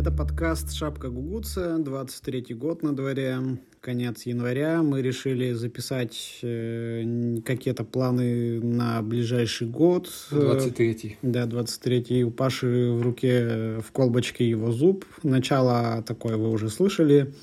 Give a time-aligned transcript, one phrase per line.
[0.00, 3.36] Это подкаст «Шапка Гугуца», 23-й год на дворе,
[3.82, 4.82] конец января.
[4.82, 10.10] Мы решили записать э, какие-то планы на ближайший год.
[10.30, 11.18] 23-й.
[11.20, 12.22] Да, 23-й.
[12.22, 15.04] У Паши в руке э, в колбочке его зуб.
[15.22, 17.34] Начало такое вы уже слышали.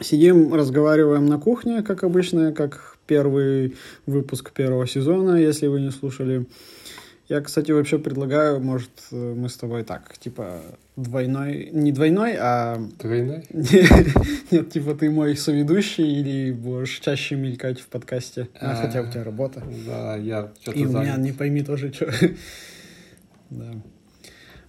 [0.00, 3.76] Сидим, разговариваем на кухне, как обычно, как первый
[4.06, 6.46] выпуск первого сезона, если вы не слушали.
[7.28, 10.60] Я, кстати, вообще предлагаю, может, мы с тобой так, типа,
[10.96, 12.78] двойной, не двойной, а...
[12.98, 13.46] Тройной?
[14.50, 18.74] Нет, типа, ты мой соведущий или будешь чаще мелькать в подкасте, а, А.
[18.74, 19.62] хотя у тебя работа.
[19.86, 22.10] Да, я что-то И у меня, не пойми тоже, что.
[23.50, 23.72] Да.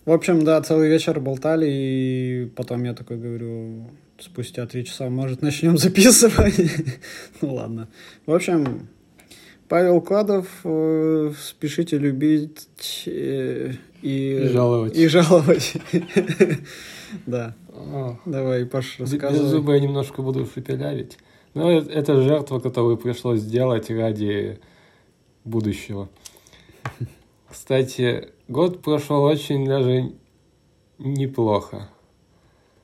[0.05, 5.41] В общем, да, целый вечер болтали, и потом я такой говорю, спустя три часа, может,
[5.41, 6.55] начнем записывать?
[7.41, 7.87] Ну ладно.
[8.25, 8.87] В общем,
[9.67, 12.67] Павел Кладов, э, спешите любить
[13.07, 14.43] э, и...
[14.43, 14.97] И жаловать.
[14.97, 15.73] И жаловать.
[17.25, 17.55] Да.
[17.69, 19.47] А, Давай, Паш, Без рассказывай.
[19.47, 21.17] зуба я немножко буду шепелявить.
[21.53, 24.59] Но э- это жертва, которую пришлось сделать ради
[25.45, 26.09] будущего.
[27.49, 30.11] Кстати, год прошел очень даже
[30.97, 31.89] неплохо.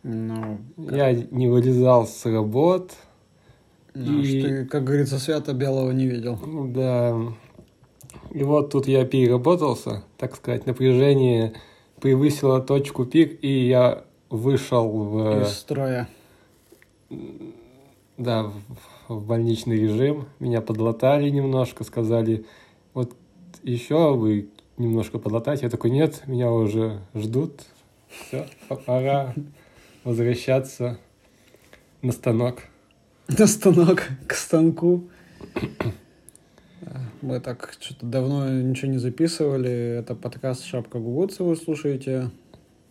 [0.04, 2.94] Ну, Я не вылезал с работ.
[3.94, 6.40] Ну, И- что ты, как говорится, свято белого не видел.
[6.46, 7.18] Ну Да.
[8.32, 11.54] И вот тут я переработался, так сказать, напряжение
[12.00, 16.08] превысило точку пик, и я вышел в, Из строя.
[18.18, 18.44] да,
[19.08, 20.28] в, в больничный режим.
[20.40, 22.46] Меня подлатали немножко, сказали,
[22.94, 23.14] вот
[23.64, 25.62] еще вы немножко подлатать.
[25.62, 27.62] Я такой, нет, меня уже ждут.
[28.10, 28.48] Все,
[28.86, 29.34] пора
[30.04, 30.98] возвращаться
[32.02, 32.64] на станок.
[33.38, 35.04] На станок, к станку.
[37.22, 39.98] Мы так что-то давно ничего не записывали.
[40.00, 42.30] Это подкаст «Шапка Гугутса» вы слушаете.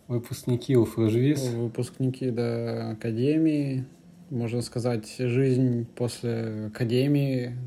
[0.07, 1.49] Выпускники УФРЖВИС.
[1.49, 3.85] Выпускники до Академии.
[4.29, 7.57] Можно сказать, жизнь после Академии.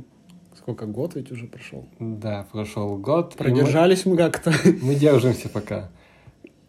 [0.56, 1.86] Сколько, год ведь уже прошел?
[2.00, 3.34] Да, прошел год.
[3.38, 4.52] и мы- Продержались мы как-то.
[4.82, 5.90] Мы держимся пока.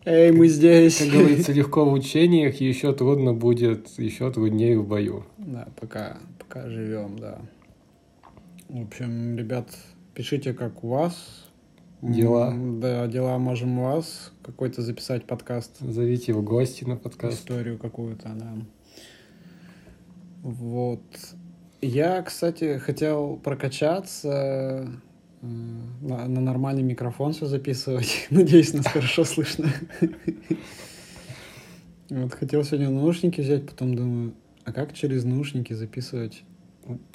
[0.05, 0.99] Эй, мы здесь.
[0.99, 5.25] Как говорится, легко в учениях, еще трудно будет, еще труднее в бою.
[5.39, 7.39] Да, пока, пока живем, да.
[8.69, 9.67] В общем, ребят,
[10.13, 11.47] пишите, как у вас.
[12.03, 12.53] Дела.
[12.55, 17.39] Да, дела можем у вас какой-то записать подкаст, Зовите в гости на подкаст.
[17.39, 18.53] историю какую-то, да.
[20.43, 21.01] Вот.
[21.81, 24.87] Я, кстати, хотел прокачаться,
[26.01, 28.27] на, на нормальный микрофон все записывать.
[28.29, 29.69] Надеюсь, нас хорошо слышно.
[32.09, 36.43] Вот хотел сегодня наушники взять, потом думаю, а как через наушники записывать?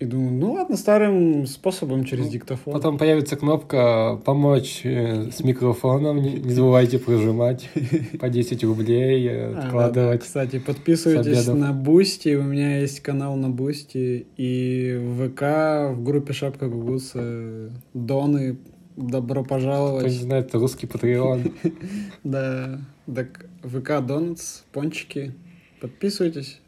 [0.00, 2.74] И думаю, ну ладно, старым способом через Ну, диктофон.
[2.74, 6.20] Потом появится кнопка «Помочь э, с микрофоном».
[6.20, 7.70] Не, не забывайте прожимать
[8.18, 10.22] по 10 рублей, э, А, да, откладывать.
[10.22, 12.34] Кстати, подписывайтесь на Бусти.
[12.34, 14.26] У меня есть канал на Бусти.
[14.36, 17.70] И в ВК, в группе Шапка Гугуцэ.
[17.94, 18.58] Доны,
[18.96, 20.12] добро Кто не пожаловать.
[20.12, 21.52] знает, это русский патреон.
[22.24, 22.80] Да,
[23.14, 25.32] так ВК Донатс, пончики.
[25.80, 26.60] Подписывайтесь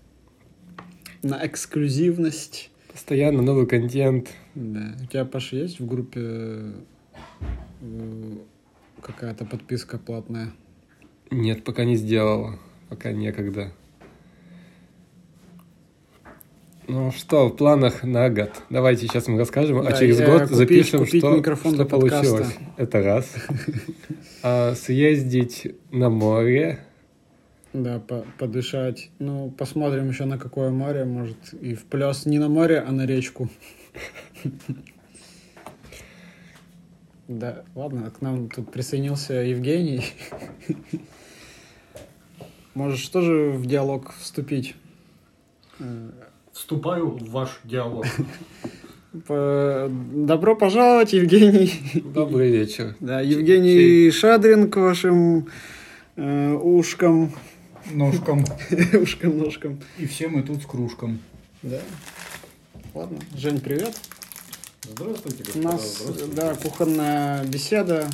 [1.23, 2.71] на эксклюзивность.
[2.92, 4.28] Постоянно новый контент.
[4.54, 4.94] Да.
[5.03, 6.20] У тебя, Паша, есть в группе
[7.80, 8.36] э,
[9.00, 10.53] какая-то подписка платная?
[11.30, 12.58] Нет, пока не сделала.
[12.91, 13.72] Пока некогда.
[16.88, 18.50] Ну что, в планах на год?
[18.69, 21.84] Давайте сейчас мы расскажем, а Да, через э, год купить- запишем, купить что, микрофон что
[21.86, 22.54] получилось.
[22.76, 23.32] Это раз.
[24.44, 26.80] А, съездить на море.
[27.72, 29.10] Да, по- подышать.
[29.19, 33.06] Ну, посмотрим еще на какое море, может, и в плес не на море, а на
[33.06, 33.49] речку.
[37.28, 40.05] Да, ладно, к нам тут присоединился Евгений.
[42.75, 44.75] Можешь тоже в диалог вступить?
[46.53, 48.04] Вступаю в ваш диалог.
[49.28, 51.72] Добро пожаловать, Евгений.
[52.15, 52.97] Добрый вечер.
[53.00, 55.49] Да, Евгений Шадрин к вашим
[56.16, 57.33] э, ушкам,
[57.97, 58.44] Ножком.
[59.03, 59.80] ушкам, ножкам.
[59.98, 61.21] И все мы тут с кружком.
[61.62, 61.80] Да.
[62.94, 63.18] Ладно.
[63.36, 63.94] Жень, привет.
[64.84, 66.03] Здравствуйте, У нас,
[66.34, 68.09] да, кухонная беседа.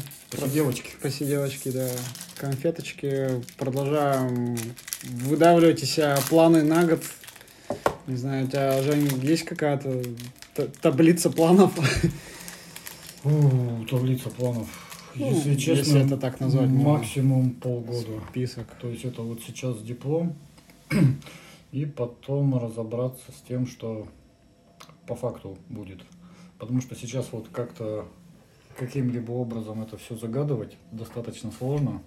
[0.52, 0.90] девочки.
[1.00, 1.88] Посиделочки, да.
[2.36, 3.42] Конфеточки.
[3.56, 4.56] Продолжаем
[5.02, 7.02] выдавливать из себя планы на год.
[8.06, 10.02] Не знаю, у тебя, Жень, есть какая-то
[10.54, 11.72] та- таблица планов?
[13.24, 14.69] У, таблица планов.
[15.14, 16.88] Ну, Если честно, если это так назвать можно.
[16.90, 18.20] максимум полгода.
[18.31, 18.66] Список.
[18.81, 20.37] То есть это вот сейчас диплом,
[21.72, 24.06] и потом разобраться с тем, что
[25.06, 26.02] по факту будет.
[26.58, 28.06] Потому что сейчас вот как-то
[28.76, 32.02] каким-либо образом это все загадывать достаточно сложно.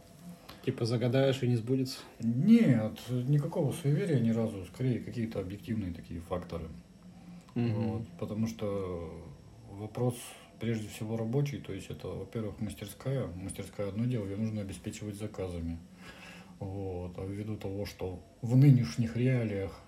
[0.66, 2.00] Типа загадаешь и не сбудется.
[2.20, 6.68] Нет, никакого суеверия ни разу, скорее какие-то объективные такие факторы.
[7.56, 9.12] Вот, потому что
[9.72, 10.16] вопрос
[10.62, 13.28] прежде всего рабочий, то есть это, во-первых, мастерская.
[13.28, 15.80] Мастерская одно дело, ее нужно обеспечивать заказами.
[16.60, 17.18] Вот.
[17.18, 19.82] А ввиду того, что в нынешних реалиях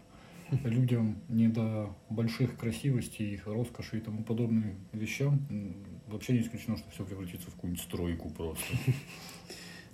[0.64, 5.40] людям не до больших красивостей, роскоши и тому подобным вещам,
[6.08, 8.66] вообще не исключено, что все превратится в какую-нибудь стройку просто.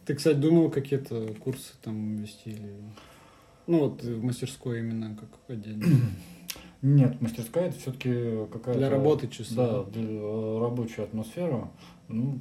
[0.05, 2.73] Ты, кстати, думал какие-то курсы там вести или...
[3.67, 5.85] Ну вот в мастерской именно как отдельно.
[6.81, 8.79] Нет, мастерская это все-таки какая-то...
[8.79, 9.55] Для работы чисто.
[9.55, 11.69] Да, для рабочая атмосфера.
[12.07, 12.39] Ну,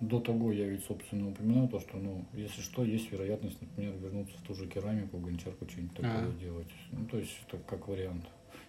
[0.00, 4.36] до того я ведь, собственно, упоминал то, что, ну, если что, есть вероятность, например, вернуться
[4.38, 6.40] в ту же керамику, гончарку, что-нибудь такое А.
[6.40, 6.68] делать.
[6.92, 8.24] Ну, то есть, это как вариант.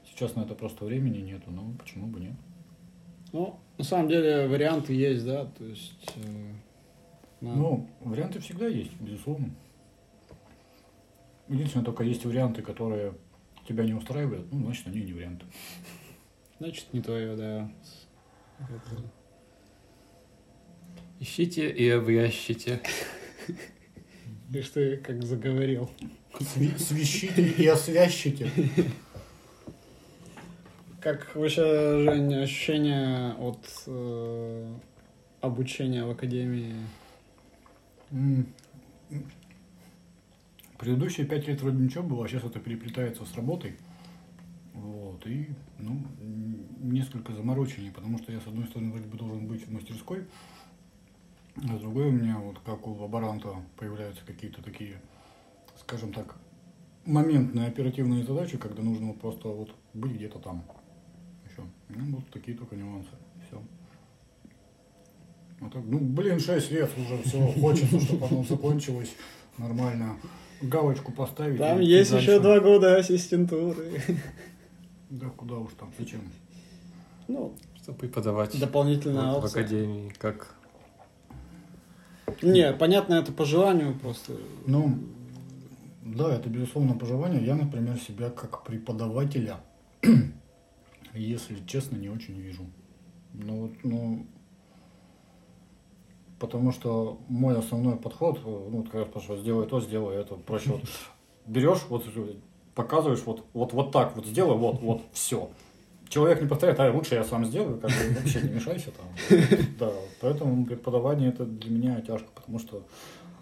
[0.05, 2.33] Сейчас на это просто времени нету, но почему бы нет?
[3.31, 6.13] Ну, на самом деле варианты есть, да, то есть...
[6.17, 6.53] э,
[7.39, 9.51] на- Ну, варианты всегда есть, безусловно.
[11.47, 13.13] Единственное, только есть варианты, которые
[13.71, 15.45] тебя не устраивают, ну, значит, они не варианты.
[16.59, 17.71] Значит, не твое, да.
[18.59, 19.01] Это-
[21.19, 22.81] Ищите и обрящите.
[24.49, 25.89] Лишь ты как заговорил.
[26.77, 28.51] Свищите и освящите.
[30.99, 34.73] Как вообще, Жень, ощущение от э,
[35.41, 36.75] обучения в академии?
[40.81, 43.75] Предыдущие пять лет вроде ничего было, а сейчас это переплетается с работой.
[44.73, 45.47] Вот, и,
[45.77, 46.01] ну,
[46.79, 50.25] несколько заморочений, потому что я, с одной стороны, вроде бы должен быть в мастерской,
[51.55, 54.99] а с другой у меня, вот как у лаборанта, появляются какие-то такие,
[55.79, 56.35] скажем так,
[57.05, 60.63] моментные оперативные задачи, когда нужно вот просто вот быть где-то там.
[61.53, 61.63] Все.
[61.89, 63.11] Ну, вот такие только нюансы.
[63.47, 63.61] Все.
[65.59, 69.13] А так, ну, блин, 6 лет уже все, хочется, чтобы оно закончилось
[69.59, 70.17] нормально.
[70.61, 71.57] Галочку поставить.
[71.57, 72.31] Там и есть дальше.
[72.31, 74.01] еще два года ассистентуры.
[75.09, 76.21] Да куда уж там, зачем?
[77.27, 80.55] Ну, Что преподавать дополнительная вот в академии, как
[82.41, 84.33] Не, понятно, это по желанию просто.
[84.65, 84.99] Ну,
[86.01, 87.45] да, это безусловно пожелание.
[87.45, 89.57] Я, например, себя как преподавателя,
[91.13, 92.65] если честно, не очень вижу.
[93.33, 94.25] Ну, вот, ну,
[96.41, 100.35] потому что мой основной подход, э, ну, вот как раз прошу, сделай то, сделай это,
[100.35, 100.81] проще вот
[101.45, 102.33] берешь, вот э,
[102.73, 105.49] показываешь, вот, вот, вот так вот сделай, вот, вот, все.
[106.09, 109.39] Человек не повторяет, а лучше я сам сделаю, как бы вообще не мешайся там.
[109.79, 112.83] Да, поэтому преподавание это для меня тяжко, потому что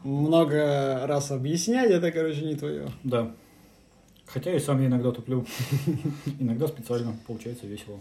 [0.03, 2.89] Много раз объяснять, это, короче, не твое.
[3.03, 3.31] Да.
[4.25, 5.43] Хотя и сам я иногда туплю.
[6.39, 7.15] Иногда специально.
[7.25, 7.99] Получается весело.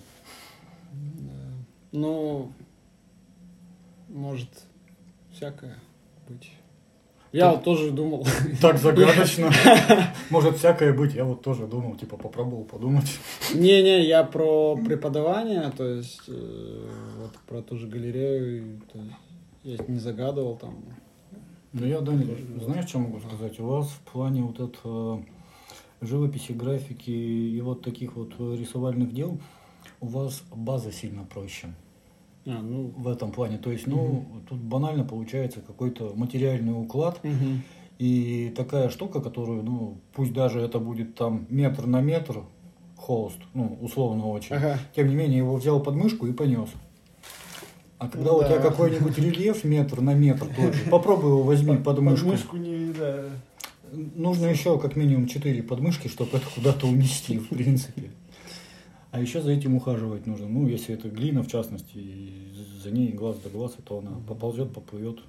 [1.90, 2.52] Ну,
[4.08, 4.48] может,
[5.38, 5.76] всякое
[6.28, 6.50] быть.
[7.30, 8.26] Я вот тоже думал.
[8.60, 9.50] Так загадочно.
[10.30, 11.14] Может всякое быть.
[11.14, 13.06] Я вот тоже думал, типа попробовал подумать.
[13.54, 16.88] Не-не, я про преподавание, то есть э,
[17.18, 18.80] вот про ту же галерею,
[19.62, 20.76] я не загадывал там.
[21.72, 22.26] Ну я, Даня,
[22.64, 23.60] знаешь, что могу сказать?
[23.60, 25.22] У вас в плане вот это
[26.00, 29.38] живописи, графики и вот таких вот э, рисовальных дел
[30.00, 31.68] у вас база сильно проще
[32.48, 33.58] А, ну, в этом плане.
[33.58, 37.62] То есть, ну, тут банально получается какой-то материальный уклад, мгм.
[37.98, 42.42] И такая штука, которую, ну, пусть даже это будет там метр на метр
[42.96, 44.78] холст, ну, условно очень, Ага.
[44.94, 46.68] тем не менее его взял под мышку и понес.
[47.98, 48.46] А когда у Да.
[48.48, 52.56] тебя какой-нибудь рельеф метр на метр тот же, попробуй его возьми под мышку.
[52.56, 53.24] не, да.
[54.14, 58.10] Нужно еще как минимум 4 подмышки, чтобы это куда-то унести, в принципе.
[59.10, 60.48] А еще за этим ухаживать нужно.
[60.48, 64.72] Ну, если это глина, в частности, и за ней глаз да глаз, то она поползет,
[64.74, 65.20] поплывет,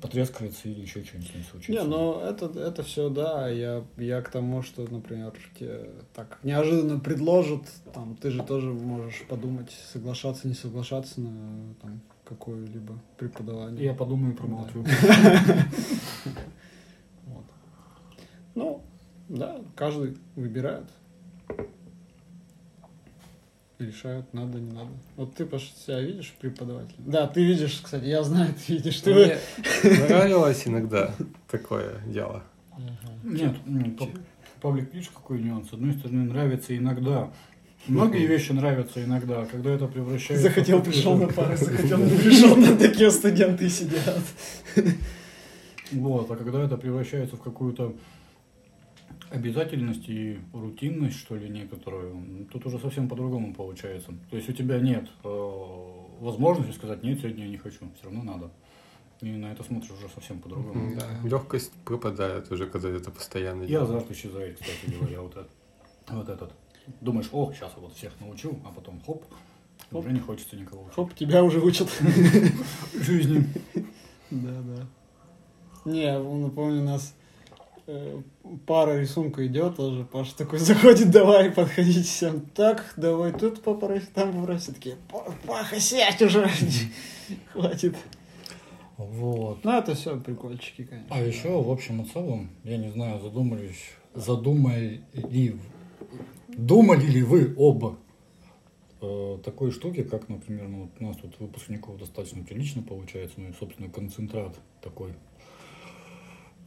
[0.00, 1.72] потрескается или еще что-нибудь с ней случится.
[1.72, 7.00] Не, ну это, это все, да, я, я к тому, что, например, тебе так неожиданно
[7.00, 7.62] предложат,
[7.92, 13.86] там, ты же тоже можешь подумать, соглашаться, не соглашаться на там, какое-либо преподавание.
[13.86, 14.84] Я подумаю и промолчу.
[17.24, 17.44] Вот.
[18.54, 18.82] Ну,
[19.28, 20.86] да, каждый выбирает.
[23.78, 24.90] Решают, надо, не надо.
[25.14, 27.04] Вот ты, Паша, себя видишь преподавателем?
[27.06, 29.00] Да, ты видишь, кстати, я знаю, ты видишь.
[29.00, 29.14] Ты...
[29.14, 29.38] Мне
[30.08, 31.14] нравилось иногда
[31.48, 32.42] такое дело.
[33.22, 33.56] Нет,
[34.60, 35.70] Павлик, видишь, какой нюанс?
[35.70, 37.30] С одной стороны, нравится иногда.
[37.86, 40.48] Многие вещи нравятся иногда, а когда это превращается...
[40.48, 44.18] Захотел, пришел на пары, захотел, не пришел, там такие студенты сидят.
[45.92, 47.94] Вот, а когда это превращается в какую-то
[49.30, 54.12] обязательность и рутинность, что ли, некоторую, тут уже совсем по-другому получается.
[54.30, 55.28] То есть у тебя нет э,
[56.20, 58.50] возможности сказать, нет, сегодня я не хочу, все равно надо.
[59.20, 60.96] И на это смотришь уже совсем по-другому.
[60.96, 61.28] Да.
[61.28, 65.50] Легкость пропадает уже, когда это постоянно И азарт исчезает, кстати говоря, вот этот.
[66.08, 66.52] Вот этот.
[67.00, 69.24] Думаешь, о, сейчас вот всех научу, а потом хоп,
[69.90, 70.04] Хоп.
[70.04, 70.94] уже не хочется никого учить.
[70.94, 71.88] Хоп, тебя уже учат.
[72.94, 73.44] Жизни.
[74.30, 74.86] Да, да.
[75.84, 77.14] Не, напомню, у нас
[78.66, 80.04] пара рисунка идет тоже.
[80.04, 82.40] Паша такой заходит, давай, подходите всем.
[82.54, 84.72] Так, давай тут попроси, там попроси.
[84.72, 86.48] Такие, «Па- Паха, сядь уже.
[87.52, 87.96] Хватит.
[88.96, 89.62] Вот.
[89.64, 91.14] Ну, это все прикольчики, конечно.
[91.14, 95.02] А еще, в общем и целом, я не знаю, задумались, задумали,
[96.48, 97.96] думали ли вы об
[99.00, 103.50] э, такой штуке, как, например, ну, вот у нас тут выпускников достаточно прилично получается, ну
[103.50, 105.14] и, собственно, концентрат такой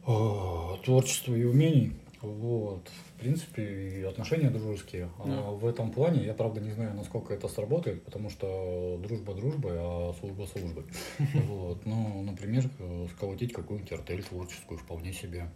[0.04, 1.92] творчества и умений.
[2.20, 2.88] Вот.
[3.16, 5.10] В принципе, и отношения дружеские.
[5.18, 5.40] А Да.
[5.50, 10.12] в этом плане я, правда, не знаю, насколько это сработает, потому что дружба дружбой, а
[10.20, 10.84] служба службой.
[11.48, 11.84] Вот.
[11.84, 15.50] Ну, например, э, сколотить какую-нибудь артель творческую вполне себе.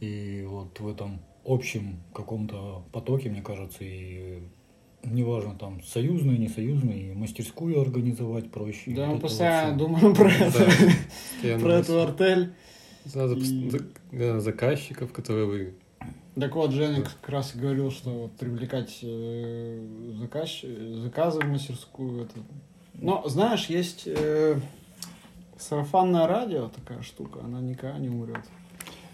[0.00, 4.42] И вот в этом общем каком-то потоке, мне кажется, и
[5.04, 8.92] неважно там союзные, несоюзные, мастерскую организовать проще.
[8.92, 10.70] Да, мы постоянно думаем про это,
[11.60, 12.52] про эту артель.
[13.06, 13.70] Сразу И-
[14.12, 15.74] да, заказчиков, которые вы...
[16.36, 19.84] Так вот, Женя как раз и говорил, что вот привлекать э,
[20.20, 20.60] заказ,
[21.02, 22.24] заказы в мастерскую.
[22.24, 22.34] Это...
[22.94, 24.60] Но, знаешь, есть э,
[25.58, 28.44] сарафанное радио, такая штука, она никогда не умрет.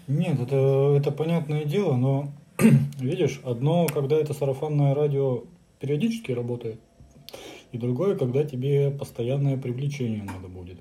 [0.07, 2.31] Нет, это, это понятное дело, но
[2.99, 5.43] видишь, одно, когда это сарафанное радио
[5.79, 6.79] периодически работает,
[7.71, 10.77] и другое, когда тебе постоянное привлечение надо будет.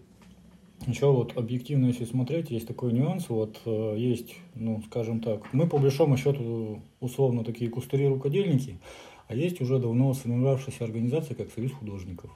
[0.87, 5.67] Еще вот объективно, если смотреть, есть такой нюанс, вот э, есть, ну, скажем так, мы
[5.67, 8.79] по большому счету условно такие кустари-рукодельники,
[9.27, 12.31] а есть уже давно сформировавшаяся организация, как Союз художников.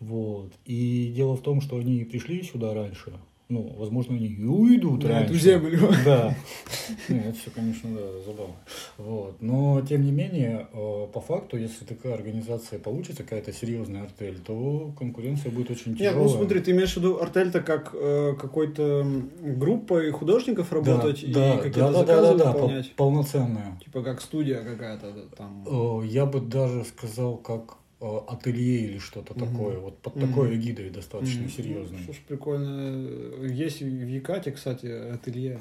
[0.00, 0.52] Вот.
[0.64, 3.12] И дело в том, что они пришли сюда раньше.
[3.50, 5.30] Ну, возможно, они и уйдут На раньше.
[5.32, 5.88] эту землю.
[6.04, 6.34] Да.
[7.08, 8.54] Ну, это все, конечно, да, забавно.
[8.98, 9.40] Вот.
[9.40, 14.92] Но, тем не менее, э, по факту, если такая организация получится, какая-то серьезная артель, то
[14.98, 16.22] конкуренция будет очень Нет, тяжелая.
[16.24, 19.06] ну смотри, ты имеешь в виду артель-то как э, какой-то
[19.42, 22.92] группой художников да, работать да, и да, какие-то да, да, заказы да, да, пол- выполнять?
[22.96, 23.78] полноценная.
[23.84, 25.64] Типа как студия какая-то да, там.
[25.66, 29.46] Э, Я бы даже сказал, как ателье или что-то Мгм.
[29.46, 29.78] такое.
[29.78, 32.00] Вот под такой эгидой достаточно М, серьезной.
[32.04, 33.44] Слушай, прикольно.
[33.46, 35.58] Есть в Якате, кстати, ателье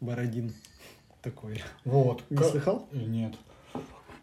[0.00, 0.52] Бородин
[1.22, 1.62] такой.
[1.84, 2.22] Вот.
[2.30, 2.86] Не Ка- слыхал?
[2.92, 3.34] Нет.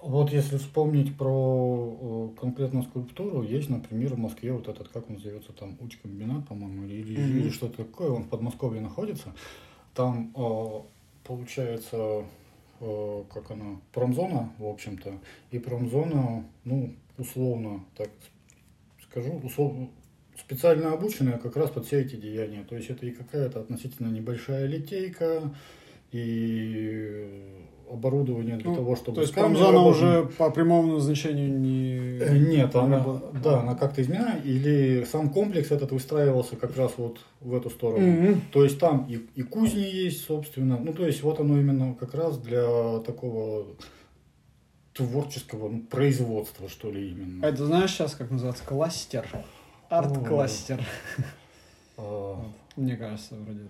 [0.02, 5.16] Вот если вспомнить про э, конкретно скульптуру, есть, например, в Москве вот этот, как он
[5.16, 7.40] называется, там, Учкомбинат, по-моему, или, Мгм.
[7.40, 9.34] или что-то такое, он в Подмосковье находится.
[9.94, 10.82] Там, э,
[11.26, 12.24] получается,
[12.80, 15.14] э, как она, промзона, в общем-то,
[15.52, 18.10] и промзона, ну, условно, так
[19.10, 19.90] скажу, условно,
[20.38, 22.64] специально обученная как раз под все эти деяния.
[22.64, 25.54] То есть это и какая-то относительно небольшая литейка,
[26.12, 27.28] и
[27.92, 29.16] оборудование для Ну, того, чтобы...
[29.16, 32.20] То есть промзона уже по прямому назначению не...
[32.20, 33.42] Э, Нет, не она, работает.
[33.42, 38.06] да, она как-то изменена, или сам комплекс этот выстраивался как раз вот в эту сторону.
[38.06, 38.42] Мгм.
[38.52, 40.78] То есть там и, и кузни есть, собственно.
[40.78, 43.66] Ну, то есть вот оно именно как раз для такого
[45.00, 47.46] творческого ну, производства, что ли, именно.
[47.46, 48.64] Это знаешь сейчас как называется?
[48.66, 49.26] Кластер.
[49.90, 50.86] Арт-кластер.
[51.98, 53.62] А, Мне кажется, вроде.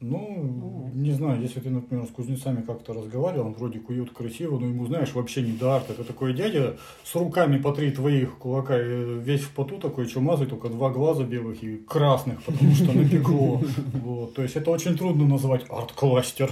[0.00, 4.66] Ну, не знаю, если ты, например, с кузнецами как-то разговаривал, он вроде кует красиво, но
[4.66, 5.92] ему, знаешь, вообще не до арта.
[5.92, 10.68] Это такой дядя с руками по три твоих кулака, весь в поту такой, чумазый, только
[10.68, 13.62] два глаза белых и красных, потому что напекло.
[13.94, 14.34] Вот.
[14.34, 16.50] То есть это очень трудно назвать арт-кластер.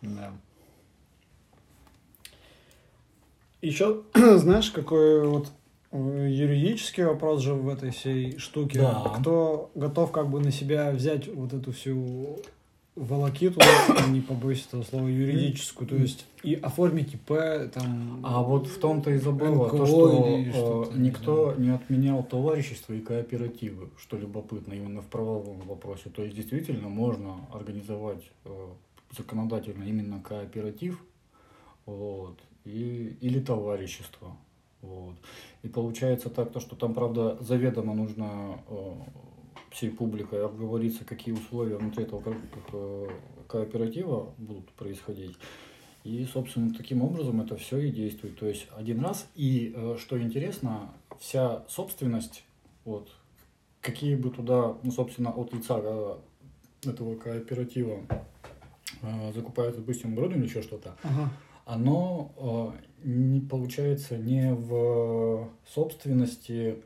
[0.00, 0.32] Да.
[3.62, 5.48] Еще, знаешь, какой вот
[5.92, 8.80] э, юридический вопрос же в этой всей штуке.
[8.80, 9.14] Да.
[9.20, 12.40] Кто готов как бы на себя взять вот эту всю
[12.96, 13.60] волокиту,
[14.08, 18.20] не побоюсь этого слова, юридическую, то есть и оформить ИП, там...
[18.22, 22.92] А вот в том-то и забыло, НКО то, что э, не никто не отменял товарищество
[22.92, 26.10] и кооперативы, что любопытно именно в правовом вопросе.
[26.10, 28.66] То есть действительно можно организовать э,
[29.16, 31.02] законодательно именно кооператив
[31.86, 34.36] вот, и, или товарищество.
[34.82, 35.14] Вот.
[35.62, 38.92] И получается так, то, что там, правда, заведомо нужно э,
[39.70, 42.22] всей публикой обговориться, какие условия внутри этого
[42.72, 43.08] э,
[43.46, 45.36] кооператива будут происходить.
[46.02, 48.36] И, собственно, таким образом это все и действует.
[48.38, 49.28] То есть один раз.
[49.36, 50.90] И, э, что интересно,
[51.20, 52.44] вся собственность,
[52.84, 53.08] вот,
[53.80, 55.80] какие бы туда, ну, собственно, от лица
[56.84, 58.00] этого кооператива
[59.32, 61.30] закупается, допустим, оборудование, еще что-то, Ага.
[61.64, 62.32] Оно
[63.04, 66.76] э, не получается не в собственности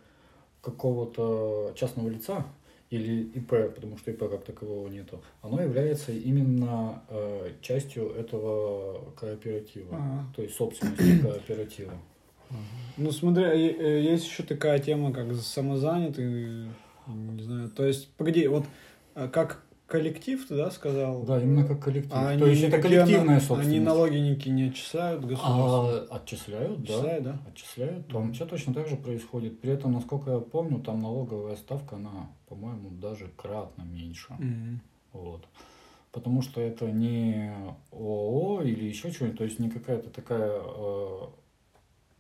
[0.60, 2.44] какого-то частного лица
[2.90, 9.96] или ИП, потому что ИП как такового нету, оно является именно э, частью этого кооператива,
[9.96, 10.24] Ага.
[10.34, 11.92] то есть собственностью кооператива.
[12.96, 16.68] Ну, смотри, э, есть еще такая тема, как самозанятый,
[17.08, 18.64] не знаю, то есть, погоди, вот
[19.14, 21.22] а, как коллектив, ты, да, сказал?
[21.22, 22.12] Да, именно как коллектив.
[22.14, 23.68] А то есть это коллективная на- собственность.
[23.68, 25.46] Они налоги не отчисляют государству?
[26.10, 26.94] А, отчисляют, да.
[26.94, 27.38] Отчисляют, да?
[27.48, 28.08] Отчисляют.
[28.08, 29.60] Там все точно так же происходит.
[29.60, 34.32] При этом, насколько я помню, там налоговая ставка, она, по-моему, даже кратно меньше.
[34.38, 34.80] Мгм.
[35.12, 35.44] Вот.
[36.12, 37.52] Потому что это не
[37.92, 40.50] ООО или еще что-нибудь, то есть не какая-то такая...
[40.62, 41.18] э,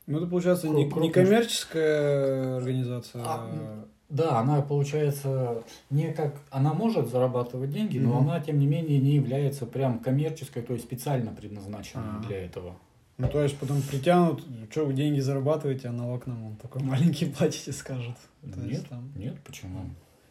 [0.06, 3.88] Ну, это, получается, не, не коммерческая организация, А, а...
[4.08, 6.36] Да, она получается не как...
[6.50, 10.84] Она может зарабатывать деньги, но она, тем не менее, не является прям коммерческой, то есть
[10.84, 12.22] специально предназначенной А.
[12.26, 12.76] для этого.
[13.18, 17.26] Ну, то есть, потом притянут, что вы деньги зарабатываете, а налог нам он такой маленький
[17.26, 18.14] платите, скажет.
[18.42, 19.10] То Нет, есть, там...
[19.16, 19.80] нет, почему?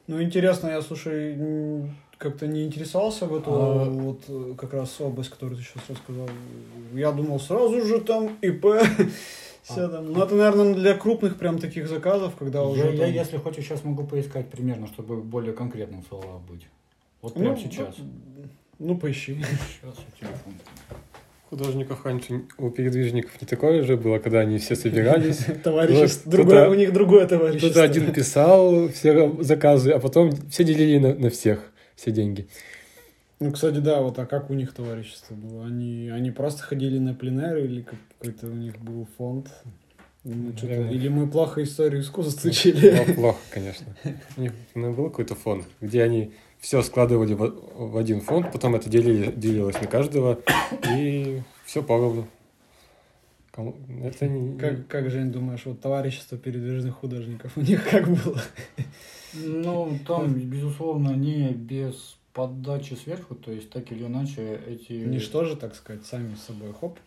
[0.07, 1.35] Ну, интересно, я, слушай,
[2.17, 6.29] как-то не интересовался в эту А- вот э, как раз область, которую ты сейчас рассказал.
[6.93, 8.65] Я думал, сразу же там ИП,
[9.65, 10.11] все там.
[10.11, 13.65] Ну, это, наверное, для крупных прям таких заказов, когда Я, уже я, там- если хочешь,
[13.65, 16.67] сейчас могу поискать примерно, чтобы более конкретным в словах быть.
[17.21, 17.95] Вот Ну, прямо сейчас.
[18.77, 19.35] Ну, поищи.
[19.41, 20.53] Сейчас я телефон.
[21.49, 25.45] Художников раньше у передвижников не такое же было, когда они все собирались.
[25.63, 27.69] Вот другое, у них другое товарищество.
[27.69, 32.47] Кто-то один писал все заказы, а потом все делили на, на всех все деньги.
[33.39, 35.65] Ну, кстати, да, вот а как у них товарищество было?
[35.65, 39.51] Они, они просто ходили на пленеры или как- какой-то у них был фонд?
[40.23, 40.91] Ну, Наверное.
[40.91, 43.03] Или мы плохо историю искусства учили?
[43.07, 43.85] Ну, плохо, конечно.
[44.37, 48.75] У них ну, был какой-то фонд, где они все складывали в, в один фонд, потом
[48.75, 50.39] это делили, делилось на каждого,
[50.95, 52.27] и все поровну.
[54.03, 54.57] Это не...
[54.57, 58.41] Как, как Жень, думаешь, вот товарищество передвижных художников у них как было?
[59.33, 64.91] Ну, там, безусловно, не без подачи сверху, то есть так или иначе эти...
[64.93, 66.99] Ничто же, так сказать, сами с собой, хоп.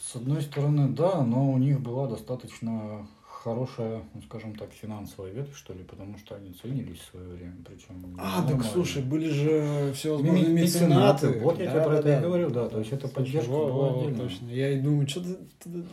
[0.00, 5.56] С одной стороны, да, но у них была достаточно хорошая, ну, скажем так, финансовая ветвь,
[5.56, 8.16] что ли, потому что они ценились в свое время, причем...
[8.18, 8.72] А, так нормально.
[8.72, 11.40] слушай, были же всевозможные Ме- меценаты.
[11.40, 14.00] Вот я тебе про это и говорю, да, то есть это поддержка во- была во-
[14.00, 14.28] отдельная.
[14.28, 14.46] точно.
[14.50, 15.28] Я и думаю, что-то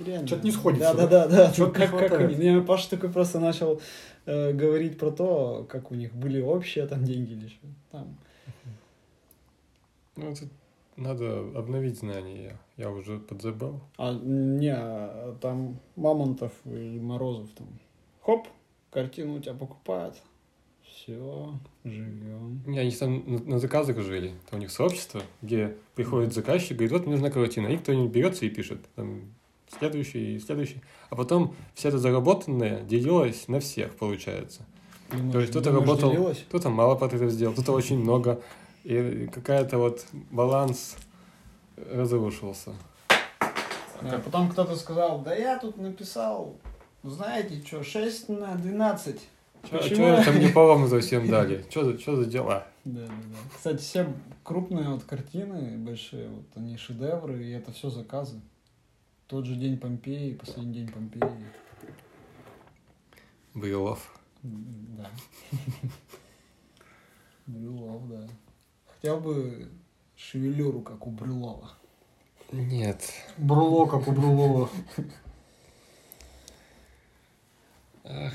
[0.05, 0.27] реально...
[0.27, 1.53] Чё-то не сходится, Да, да, да.
[1.57, 1.69] да.
[1.71, 2.37] Как, как.
[2.37, 3.81] Не, Паша такой просто начал
[4.27, 7.67] э, говорить про то, как у них были общие там деньги или что.
[7.91, 8.17] Там.
[10.15, 10.47] Ну, это
[10.95, 13.79] надо обновить знания, я, уже подзабыл.
[13.97, 17.67] А не, а там Мамонтов и Морозов там.
[18.21, 18.47] Хоп,
[18.91, 20.21] картину у тебя покупают.
[20.83, 22.61] Все, живем.
[22.67, 24.33] Не, они там на, на заказах жили.
[24.49, 27.67] Там у них сообщество, где приходит заказчик, говорит, вот мне нужна картина.
[27.67, 28.79] И кто-нибудь берется и пишет.
[28.95, 29.33] Там,
[29.67, 30.81] следующий и следующий.
[31.09, 34.65] А потом вся эта заработанная делилась на всех, получается.
[35.09, 36.45] То есть кто-то Думаешь, работал, делилось?
[36.47, 38.41] кто-то мало портретов сделал, кто-то очень много.
[38.83, 40.97] И какая-то вот баланс
[41.77, 42.73] разрушился.
[44.01, 46.57] А потом кто-то сказал, да я тут написал,
[47.03, 49.19] знаете что, 6 на 12.
[49.63, 50.23] Че Почему?
[50.23, 51.63] там не поровну совсем дали?
[51.69, 52.67] Что за, чё за дела?
[52.83, 53.37] Да, да, да.
[53.55, 58.41] Кстати, все крупные вот картины большие, вот они шедевры, и это все заказы.
[59.27, 61.23] Тот же день Помпеи, последний день Помпеи.
[63.53, 64.19] Брюлов.
[64.41, 65.09] Да.
[67.47, 68.27] Брюлов, да.
[69.03, 69.67] Хотел бы
[70.15, 71.73] шевелюру, как у Брюлова.
[72.53, 73.01] Нет.
[73.37, 74.69] Бруло, как у Брулова.
[78.05, 78.31] Ах,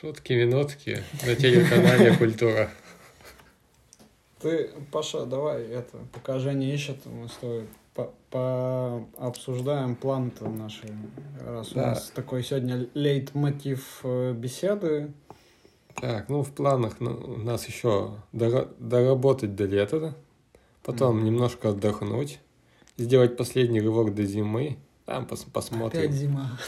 [0.00, 2.70] шутки-минутки на телеканале «Культура».
[4.40, 10.86] Ты, Паша, давай это, пока Женя ищет, мы с тобой по- пообсуждаем план-то наши.
[11.44, 11.86] Раз у Да.
[11.88, 15.12] нас такой сегодня лейтмотив э, беседы.
[16.00, 20.14] Так, ну в планах ну, у нас еще дора- доработать до лета,
[20.82, 21.24] потом Мгм.
[21.26, 22.40] немножко отдохнуть,
[22.98, 24.76] сделать последний рывок до зимы,
[25.06, 26.00] там пос- посмотрим.
[26.00, 26.58] Опять зима.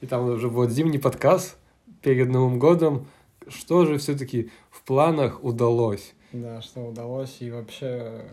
[0.00, 1.56] И там уже будет зимний подкаст
[2.02, 3.06] перед Новым годом.
[3.48, 6.14] Что же все-таки в планах удалось?
[6.32, 8.24] Да, что удалось, и вообще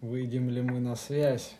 [0.00, 1.56] выйдем ли мы на связь?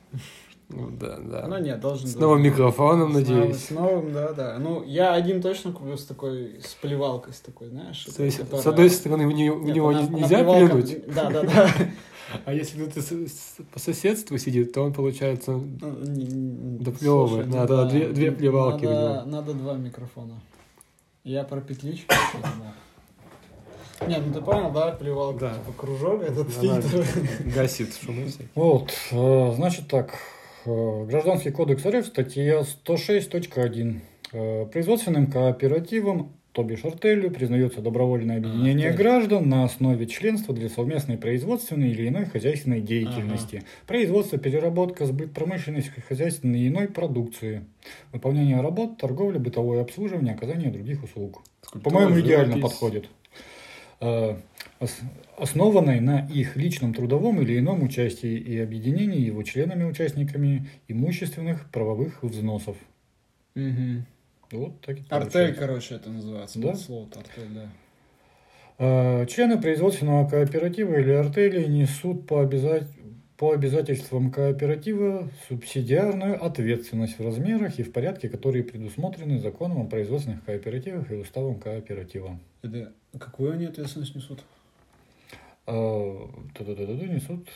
[0.72, 1.46] Ну, да, да.
[1.48, 3.64] Ну нет, должен С новым микрофоном, С надеюсь.
[3.66, 4.56] С новым, да, да.
[4.58, 8.04] Ну, я один точно куплю с такой, с плевалкой, с такой, знаешь.
[8.16, 10.38] То есть, которая- с одной стороны, в, не- в Нет, него она- не- она нельзя
[10.40, 11.70] плевалка- плюнуть, Да, да, да.
[12.44, 13.06] а если кто-то
[13.72, 15.70] по соседству сидит, то он, получается, Ну,
[16.04, 17.48] не- не- Доплевывает.
[17.48, 19.22] Надо две- плевалки Надо, него.
[19.26, 20.40] надо два микрофона.
[21.24, 22.14] Я про петличку.
[24.08, 25.54] Нет, ну ты понял, да, плевалка, Да.
[25.54, 27.04] типа кружок, этот фильтр.
[27.54, 28.48] гасит шумы всякие.
[28.54, 30.14] Вот, э, значит так,
[30.64, 34.00] Гражданский кодекс РФ, статья 106.1.
[34.32, 39.04] Э, Производственным кооперативом то бишь артелью, признается добровольное объединение артель.
[39.04, 43.62] граждан на основе членства для совместной производственной или иной хозяйственной деятельности.
[43.86, 47.64] Производство, переработка, сбыт промышленной, хозяйственной и иной продукции.
[48.12, 51.42] Выполнение работ, торговля, бытовое обслуживание, оказание других услуг.
[51.84, 53.08] По-моему, идеально подходит.
[54.80, 55.00] Ос-
[55.36, 62.76] Основанной на их личном трудовом или ином участии и объединении его членами-участниками имущественных правовых взносов.
[63.54, 64.04] Мгм.
[64.52, 65.60] Вот так и Артель, получается.
[65.60, 66.58] короче, это называется.
[66.60, 66.74] Да?
[66.74, 67.68] Слово артель, да.
[68.78, 72.86] Э, Члены производственного кооператива или артели несут по, обяза-
[73.36, 80.44] по обязательствам кооператива субсидиарную ответственность в размерах и в порядке, которые предусмотрены законом о производственных
[80.44, 82.38] кооперативах и уставом кооператива.
[82.62, 84.42] Это какую они ответственность несут?
[85.66, 86.26] Э,
[87.08, 87.48] несут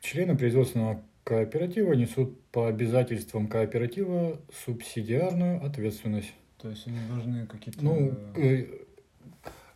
[0.00, 6.32] члены производственного кооператива несут по обязательствам кооператива субсидиарную ответственность.
[6.58, 7.82] То есть они должны какие-то...
[7.84, 8.66] Ну, э,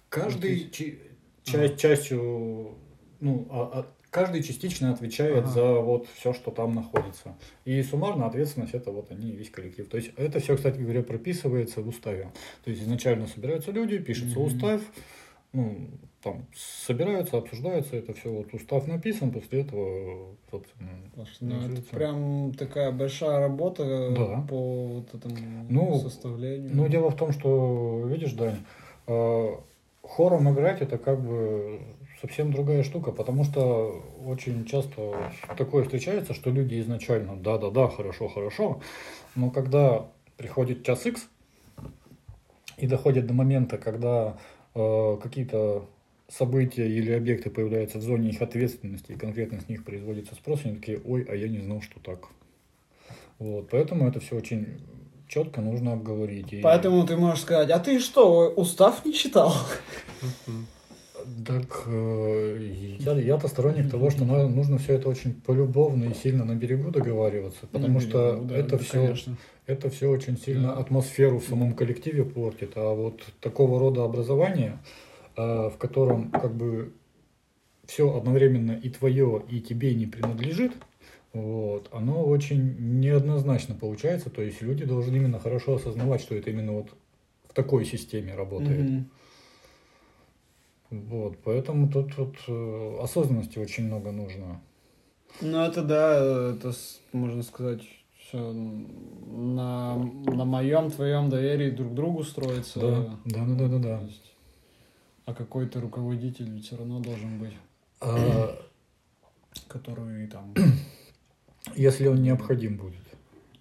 [0.08, 0.72] каждый Платить.
[0.74, 0.98] чи-
[1.44, 2.76] часть, частью,
[3.20, 5.46] ну, а- а- каждый частично отвечает Ага.
[5.48, 7.36] за вот все, что там находится.
[7.64, 9.88] И суммарно ответственность это вот они, весь коллектив.
[9.88, 12.30] То есть это все, кстати говоря, прописывается в уставе.
[12.64, 14.46] То есть изначально собираются люди, пишется Мгм.
[14.46, 14.82] устав,
[15.52, 15.88] ну,
[16.22, 20.90] там собираются, обсуждаются, это все вот устав написан, после этого, собственно,
[21.40, 24.46] Ну, это прям такая большая работа э, Да.
[24.48, 25.36] по вот этому
[25.70, 26.70] Ну, составлению.
[26.74, 28.58] Ну, дело в том, что, видишь, Дань,
[29.06, 29.56] э,
[30.02, 31.80] хором играть это как бы
[32.20, 38.80] совсем другая штука, потому что очень часто такое встречается, что люди изначально да-да-да, хорошо-хорошо,
[39.36, 41.28] но когда приходит час X
[42.76, 44.36] и доходит до момента, когда
[45.22, 45.84] какие-то
[46.28, 50.76] события или объекты появляются в зоне их ответственности, и конкретно с них производится спрос, они
[50.76, 52.28] такие, ой, а я не знал, что так.
[53.38, 54.80] Вот, поэтому это все очень
[55.28, 56.52] четко нужно обговорить.
[56.52, 59.54] И- Поэтому ты можешь сказать, а ты что, устав не читал?
[61.46, 66.44] Так, э, я, я-то сторонник того, что на- нужно все это очень полюбовно и сильно
[66.44, 69.36] на берегу договариваться, потому что берегу, да, это да, все, конечно.
[69.66, 70.74] это все очень сильно Да.
[70.74, 74.78] атмосферу в самом коллективе портит, а вот такого рода образование,
[75.36, 76.92] э, в котором как бы
[77.86, 80.72] все одновременно и твое, и тебе не принадлежит,
[81.32, 86.72] вот, оно очень неоднозначно получается, то есть люди должны именно хорошо осознавать, что это именно
[86.72, 86.88] вот
[87.48, 88.80] в такой системе работает.
[88.80, 89.10] Мгм.
[90.90, 94.60] Вот, поэтому тут вот э, осознанности очень много нужно.
[95.40, 96.72] Ну, это да, это,
[97.12, 97.82] можно сказать,
[98.18, 102.80] все на, на моем, твоем доверии друг к другу строится.
[102.80, 104.00] Да, да, да, да, да, да.
[104.00, 104.32] Есть,
[105.26, 107.54] А какой-то руководитель ведь все равно должен быть,
[108.00, 108.58] А,
[109.68, 110.54] который там...
[111.76, 113.07] если он необходим будет,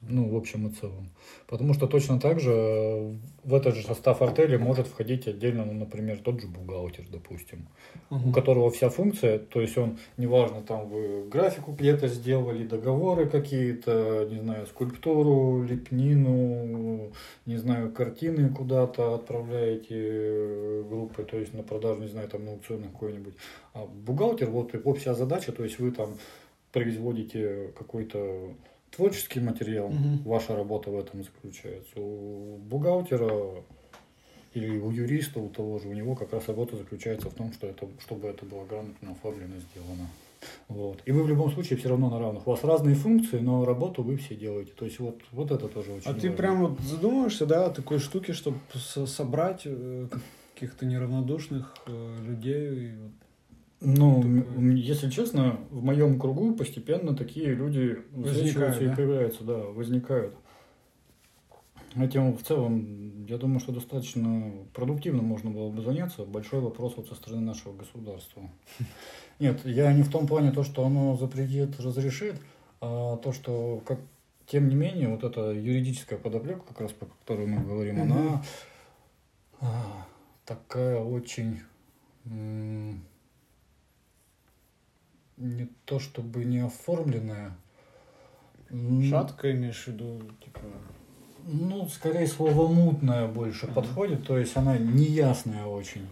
[0.09, 1.09] ну, в общем и целом.
[1.47, 5.73] Потому что точно так же э, в этот же состав артели может входить отдельно, ну,
[5.73, 7.67] например, тот же бухгалтер, допустим,
[8.09, 14.27] у которого вся функция, то есть он, неважно, там вы графику где-то сделали, договоры какие-то,
[14.29, 17.11] не знаю, скульптуру, лепнину,
[17.45, 22.51] не знаю, картины куда-то отправляете э, группы, то есть на продажу, не знаю, там на
[22.51, 23.33] аукционах какой-нибудь.
[23.73, 26.17] А бухгалтер, вот его вся задача, то есть вы там
[26.71, 28.53] производите какой-то
[28.91, 30.23] творческий материал, Мгм.
[30.23, 31.99] ваша работа в этом заключается.
[31.99, 33.63] У бухгалтера
[34.53, 37.67] или у юриста, у того же, у него как раз работа заключается в том, что
[37.67, 40.07] это, чтобы это было грамотно оформлено, сделано.
[40.67, 41.01] Вот.
[41.05, 42.47] И вы в любом случае все равно на равных.
[42.47, 44.71] У вас разные функции, но работу вы все делаете.
[44.75, 46.31] То есть вот, вот это тоже очень А ты важно.
[46.37, 50.07] прям вот задумываешься, да, о такой штуке, чтобы собрать э,
[50.53, 52.91] каких-то неравнодушных э, людей?
[52.91, 53.11] и вот
[53.79, 54.71] Ну, такое.
[54.75, 58.95] если честно, в моем кругу постепенно такие люди и да?
[58.95, 60.35] появляются, да, возникают.
[61.95, 66.25] Этим в целом, я думаю, что достаточно продуктивно можно было бы заняться.
[66.25, 68.43] Большой вопрос вот со стороны нашего государства.
[69.39, 72.35] Нет, я не в том плане то, что оно запретит, разрешит,
[72.81, 73.99] а то, что как
[74.47, 78.43] тем не менее, вот эта юридическая подоплека, как раз по которой мы говорим, она
[79.59, 80.07] а,
[80.45, 81.61] такая очень
[85.37, 87.55] не то чтобы не оформленная.
[88.69, 90.59] м, Шатко имеешь в виду, типа...
[91.49, 93.75] Ну, скорее слово мутная больше Ага.
[93.75, 96.05] подходит, то есть она неясная очень.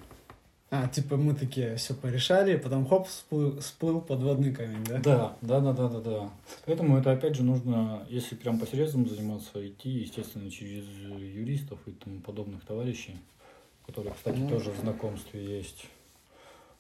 [0.72, 5.00] А, типа мы такие все порешали, потом хоп, всплыл, всплыл подводный камень, да?
[5.00, 6.30] Да, да, да, да, да, да.
[6.66, 12.20] Поэтому это опять же нужно, если прям по-серьезному заниматься, идти, естественно, через юристов и тому
[12.22, 13.18] подобных товарищей,
[13.86, 14.50] которые, кстати, Ну.
[14.50, 15.86] тоже в знакомстве есть.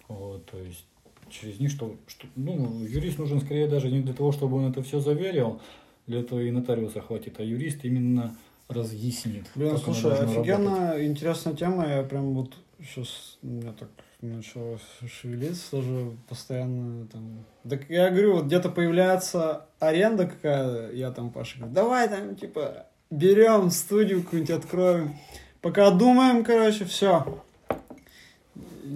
[0.07, 0.85] Вот, то есть
[1.29, 4.81] через них, что, что, ну, юрист нужен скорее даже не для того, чтобы он это
[4.83, 5.61] все заверил,
[6.07, 8.35] для этого и нотариуса хватит, а юрист именно
[8.67, 9.45] разъяснит.
[9.55, 11.05] Блин, слушай, офигенно работать.
[11.05, 11.87] интересная тема.
[11.87, 13.89] Я прям вот сейчас у меня так
[14.21, 17.45] начало шевелиться тоже постоянно там.
[17.69, 22.87] Так я говорю, вот где-то появляется аренда какая, я там Паша говорю, давай там типа
[23.09, 25.15] берем студию какую-нибудь откроем.
[25.61, 27.43] Пока думаем, короче, все.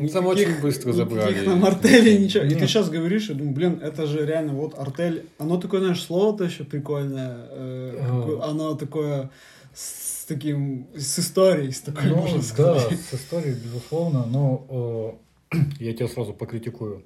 [0.03, 1.29] Ну, там очень быстро забрали.
[1.31, 2.43] Никаких нам артелей, ничего.
[2.43, 2.59] И Нет.
[2.59, 5.25] ты сейчас говоришь, я думаю, блин, это же реально вот артель.
[5.37, 7.35] Оно такое, знаешь, слово-то еще прикольное.
[7.51, 9.29] э, какое- Оно такое
[9.73, 12.99] с таким, с историей, с такой, Ну, можно да, сказать.
[12.99, 15.17] с историей, безусловно, но
[15.51, 17.03] э, я тебя сразу покритикую.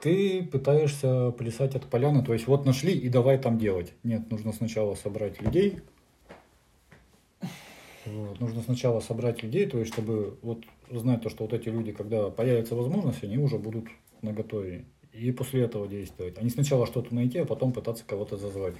[0.00, 3.92] Ты пытаешься плясать от поляны, то есть вот нашли и давай там делать.
[4.02, 5.80] Нет, нужно сначала собрать людей.
[8.12, 11.92] Вот, нужно сначала собрать людей, то есть чтобы вот знать то, что вот эти люди,
[11.92, 13.86] когда появится возможность, они уже будут
[14.22, 14.84] наготове.
[15.12, 16.38] И после этого действовать.
[16.38, 18.74] А не сначала что-то найти, а потом пытаться кого-то зазвать.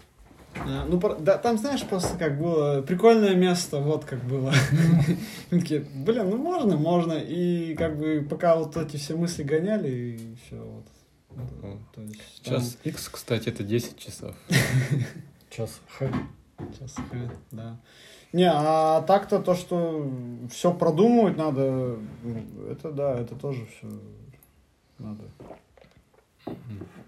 [0.54, 4.52] Да, Ну, да, там, знаешь, просто как было прикольное место, вот как было.
[5.50, 7.12] Такие, блин, ну можно, можно.
[7.14, 10.86] И как бы пока вот эти все мысли гоняли, и все вот.
[11.94, 14.34] То есть там- Час X, кстати, это 10 часов.
[15.50, 16.10] Сейчас х.
[16.72, 17.80] Сейчас, э, да.
[18.32, 20.08] Не, а так-то то, что
[20.50, 23.88] все продумывать надо, ну, это да, это тоже все
[24.98, 25.24] надо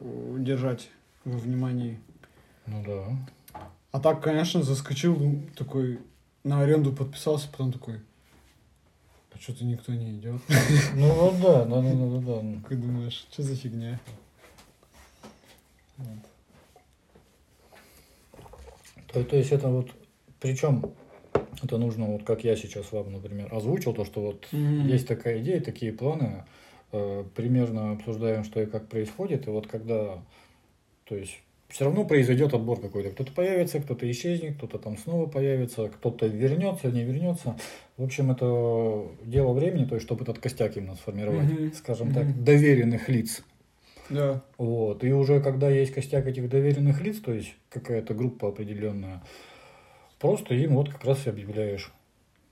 [0.00, 0.90] удержать
[1.24, 2.00] во внимании.
[2.66, 3.62] Ну да.
[3.92, 6.00] А так, конечно, заскочил, такой,
[6.42, 8.00] на аренду подписался, потом такой,
[9.32, 10.40] а что-то никто не идет.
[10.94, 12.68] Ну вот да, да, да, да, да, да.
[12.68, 14.00] Как думаешь, что за фигня?
[19.12, 19.90] То, то есть это вот,
[20.40, 20.94] причем
[21.62, 24.88] это нужно, вот как я сейчас вам, например, озвучил, то, что вот Мгм.
[24.88, 26.44] есть такая идея, такие планы,
[26.92, 30.22] э, примерно обсуждаем, что и как происходит, и вот когда,
[31.04, 35.88] то есть все равно произойдет отбор какой-то, кто-то появится, кто-то исчезнет, кто-то там снова появится,
[35.88, 37.56] кто-то вернется, не вернется.
[37.96, 41.72] В общем, это дело времени, то есть чтобы этот костяк именно сформировать, Мгм.
[41.72, 42.44] скажем так, Мгм.
[42.44, 43.42] доверенных лиц.
[44.10, 44.42] Да.
[44.58, 45.02] Вот.
[45.04, 49.22] И уже когда есть костяк этих доверенных лиц, то есть какая-то группа определенная,
[50.22, 51.92] просто им вот как раз и объявляешь.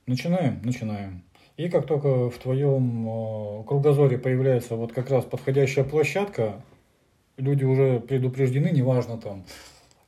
[0.06, 1.22] Начинаем, начинаем.
[1.56, 6.62] И как только в твоем э, кругозоре появляется вот как раз подходящая площадка,
[7.37, 9.44] люди уже предупреждены, неважно там,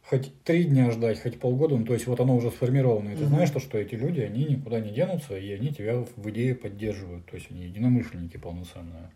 [0.03, 3.27] хоть три дня ждать, хоть полгода, ну, то есть вот оно уже сформировано, и ты
[3.27, 7.27] знаешь, то, что эти люди, они никуда не денутся, и они тебя в идее поддерживают,
[7.27, 9.11] то есть они единомышленники полноценные.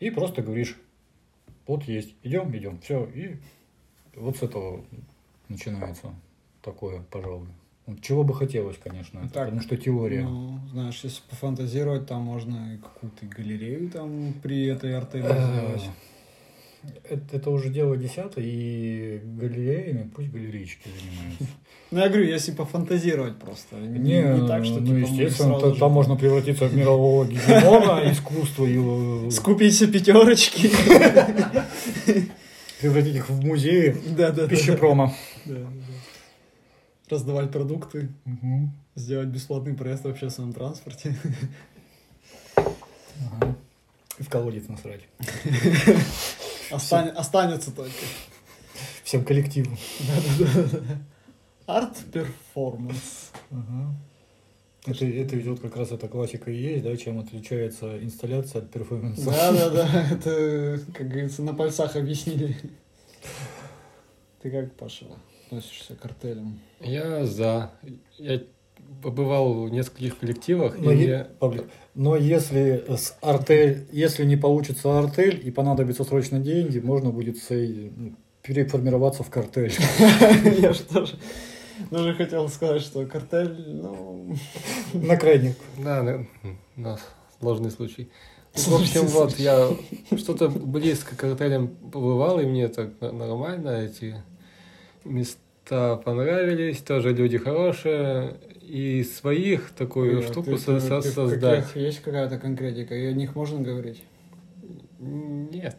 [0.00, 0.76] И просто говоришь,
[1.68, 3.36] вот есть, идем, идем, все, и
[4.16, 4.84] вот с этого
[5.48, 6.12] начинается
[6.62, 7.46] такое, пожалуй.
[7.86, 10.22] Вот Чего бы хотелось, конечно, это, Так, потому что теория.
[10.22, 15.90] Ну, знаешь, если пофантазировать, там можно какую-то галерею там при этой артели Э, сделать.
[17.08, 21.46] Это, это уже дело десятое, и галереями пусть галерейщики занимаются.
[21.92, 23.76] Ну, я говорю, если пофантазировать просто.
[23.76, 29.30] Не, так, что ну, типа, естественно, там можно превратиться в мирового гегемона искусства и э,
[29.30, 30.68] Скупите пятерочки.
[32.80, 34.48] превратить их в музеи Да, да, да.
[34.48, 35.14] пищепрома.
[35.44, 35.66] Да, да.
[37.08, 38.72] Раздавать продукты, Мгм.
[38.96, 41.14] сделать бесплатный проезд в общественном транспорте.
[42.56, 43.54] Ага.
[44.18, 45.02] И в колодец насрать.
[46.70, 47.92] Остань- Останется только.
[49.04, 49.76] Всем коллективу.
[51.66, 53.30] Арт-перформанс.
[53.50, 53.94] Ага.
[54.86, 58.70] Это, это ведь вот как раз эта классика и есть, да, чем отличается инсталляция от
[58.70, 59.24] перформанса.
[59.24, 60.08] Да, да, да.
[60.12, 62.56] Это, как говорится, на пальцах объяснили.
[64.42, 65.06] Ты как, Паша,
[65.46, 66.60] относишься к артелям?
[66.80, 67.70] Я за.
[68.18, 68.42] Я
[69.02, 75.40] побывал в нескольких коллективах, Но, и Павлик, но если с артель, если не получится артель
[75.42, 79.72] и понадобятся срочно деньги, можно будет сей- ну, переформироваться в картель.
[80.60, 81.16] Я же тоже
[81.90, 84.34] даже хотел сказать, что картель, ну...
[84.94, 85.56] На крайних.
[85.78, 86.26] Да, на,
[86.76, 86.98] на
[87.40, 88.10] сложный случай.
[88.54, 89.68] В общем, вот, я
[90.16, 94.22] что-то близко к артелям побывал, и мне так нормально эти
[95.08, 101.12] места понравились, тоже люди хорошие, и своих такую Ты- штуку ты- со- со- ты в
[101.14, 101.66] создать.
[101.66, 104.02] каких- Есть какая-то конкретика, и о них можно говорить?
[104.98, 105.76] Нет.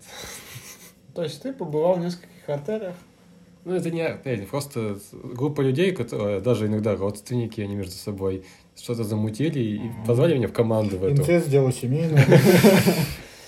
[1.13, 2.95] То есть ты побывал в нескольких артелях?
[3.65, 8.45] Ну, это не артель, просто группа людей, которые даже иногда родственники, они между собой
[8.77, 11.21] что-то замутили и позвали меня в команду в эту.
[11.21, 12.25] Инцест, дело семейное.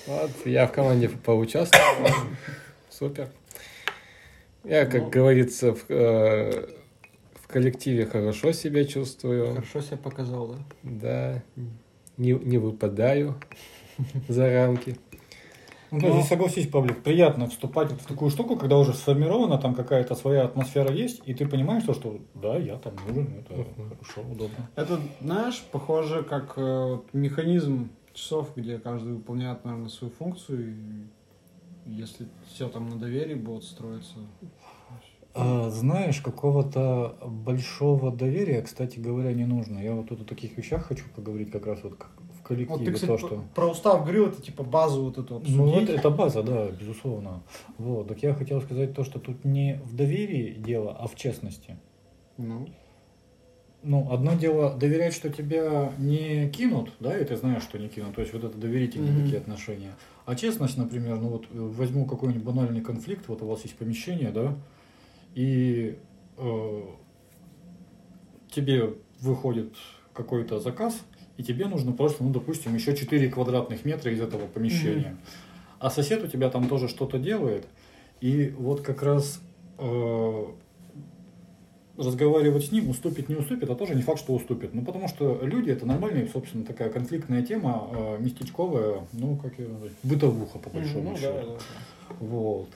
[0.08, 2.10] Вот, я в команде поучаствовал.
[2.90, 3.30] Супер.
[4.64, 5.10] Я, как Ну.
[5.10, 6.68] говорится, в, э,
[7.36, 9.54] в коллективе хорошо себя чувствую.
[9.56, 10.58] Хорошо себя показал, да?
[10.84, 11.44] Да,
[12.18, 13.36] не, не выпадаю
[14.28, 14.98] за рамки.
[15.92, 20.14] Ну, то есть, согласись, Павлик, приятно вступать в такую штуку, когда уже сформирована там какая-то
[20.14, 24.70] своя атмосфера есть, и ты понимаешь, что, что да, я там нужен, это хорошо, удобно.
[24.76, 30.74] Это, знаешь, похоже как э, механизм часов, где каждый выполняет, наверное, свою функцию, и
[31.96, 34.16] если все там на доверии будет строиться.
[35.34, 39.80] А, знаешь, какого-то большого доверия, кстати говоря, не нужно.
[39.80, 42.78] Я вот тут о таких вещах хочу поговорить как раз вот как в коллективе.
[42.78, 43.44] Вот ты, кстати, то, что...
[43.54, 45.58] про устав говорил, это типа базу вот эту обсудить.
[45.58, 47.44] Ну, это, это база, да, безусловно.
[47.78, 51.78] Вот, так я хотел сказать то, что тут не в доверии дело, а в честности.
[52.38, 52.68] Ну,
[53.82, 58.16] Ну, одно дело доверять, что тебя не кинут, да, и ты знаешь, что не кинут,
[58.16, 59.24] то есть вот это доверительные Мгм.
[59.24, 59.96] такие отношения.
[60.26, 64.32] А честность, например, ну вот э, возьму какой-нибудь банальный конфликт, вот у вас есть помещение,
[64.32, 64.54] да,
[65.34, 65.98] и
[66.38, 66.82] э,
[68.52, 69.74] тебе выходит
[70.14, 71.02] какой-то заказ,
[71.38, 75.16] и тебе нужно просто, ну, допустим, еще 4 квадратных метра из этого помещения.
[75.80, 77.66] А сосед у тебя там тоже что-то делает,
[78.20, 79.42] и вот как раз
[79.78, 80.46] э,
[82.00, 84.74] разговаривать с ним, уступит, не уступит, а тоже не факт, что уступит.
[84.74, 89.68] Ну, потому что люди это нормальная, собственно, такая конфликтная тема, э, местечковая, ну, как ее
[89.68, 91.34] назвать, бытовуха, по большому ну, счету.
[91.34, 92.16] да, да.
[92.20, 92.70] Вот.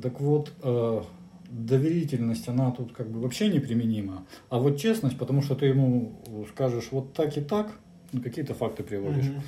[0.00, 1.02] Так вот, э,
[1.50, 4.24] доверительность, она тут как бы вообще неприменима.
[4.48, 6.12] А вот честность, потому что ты ему
[6.50, 7.72] скажешь вот так и так,
[8.12, 9.42] ну, какие-то факты приводишь, Мгм.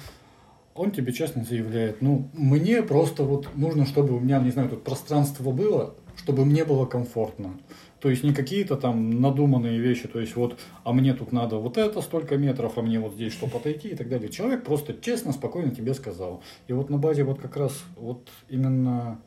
[0.75, 4.83] он тебе честно заявляет, ну, мне просто вот нужно, чтобы у меня, не знаю, тут
[4.83, 7.55] пространство было, чтобы мне было комфортно.
[8.03, 11.79] То есть не какие-то там надуманные вещи, то есть вот, а мне тут надо вот
[11.79, 14.29] это столько метров, а мне вот здесь что отойти и так далее.
[14.29, 16.43] Человек просто честно, спокойно тебе сказал.
[16.67, 19.21] И вот на базе вот как раз вот именно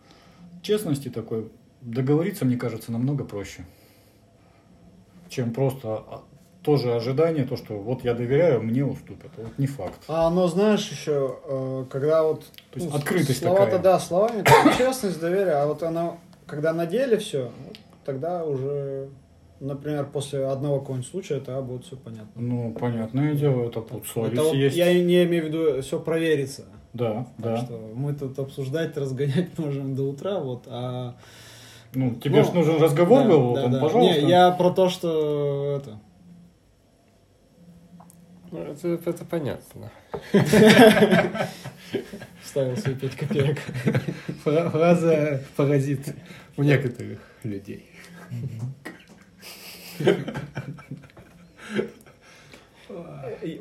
[0.61, 3.65] честности такой договориться, мне кажется, намного проще,
[5.29, 6.23] чем просто а,
[6.61, 9.31] тоже ожидание, то, что вот я доверяю, мне уступят.
[9.37, 10.03] Вот не факт.
[10.09, 12.41] А оно, знаешь, еще, э, когда вот...
[12.71, 13.83] То есть ну, открытость слова-то, такая.
[13.83, 14.43] да, словами,
[14.77, 17.51] честность, доверие, а вот оно, когда на деле все,
[18.05, 19.09] тогда уже,
[19.59, 22.29] например, после одного какого-нибудь случая, тогда будет все понятно.
[22.41, 24.77] Ну, понятное дело, это путь совести Это вот есть.
[24.77, 26.65] Я не имею в виду, все проверится.
[26.93, 27.57] Да, Так да.
[27.57, 31.15] что мы тут обсуждать, разгонять можем до утра, вот, а...
[31.93, 33.79] Ну, тебе Ну, же нужен разговор да, был, вот да, он, да.
[33.81, 34.21] пожалуйста.
[34.21, 35.99] Не, я про то, что это...
[38.51, 39.91] Ну, это, это понятно.
[42.43, 43.57] Ставил свои 5 копеек.
[44.43, 46.15] Фра- Фраза паразит
[46.57, 47.85] у некоторых людей.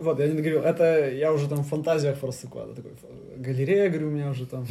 [0.00, 2.92] Вот, я не говорю, это я уже там в фантазиях просто куда такой.
[3.37, 4.66] Галерея, говорю, у меня уже там.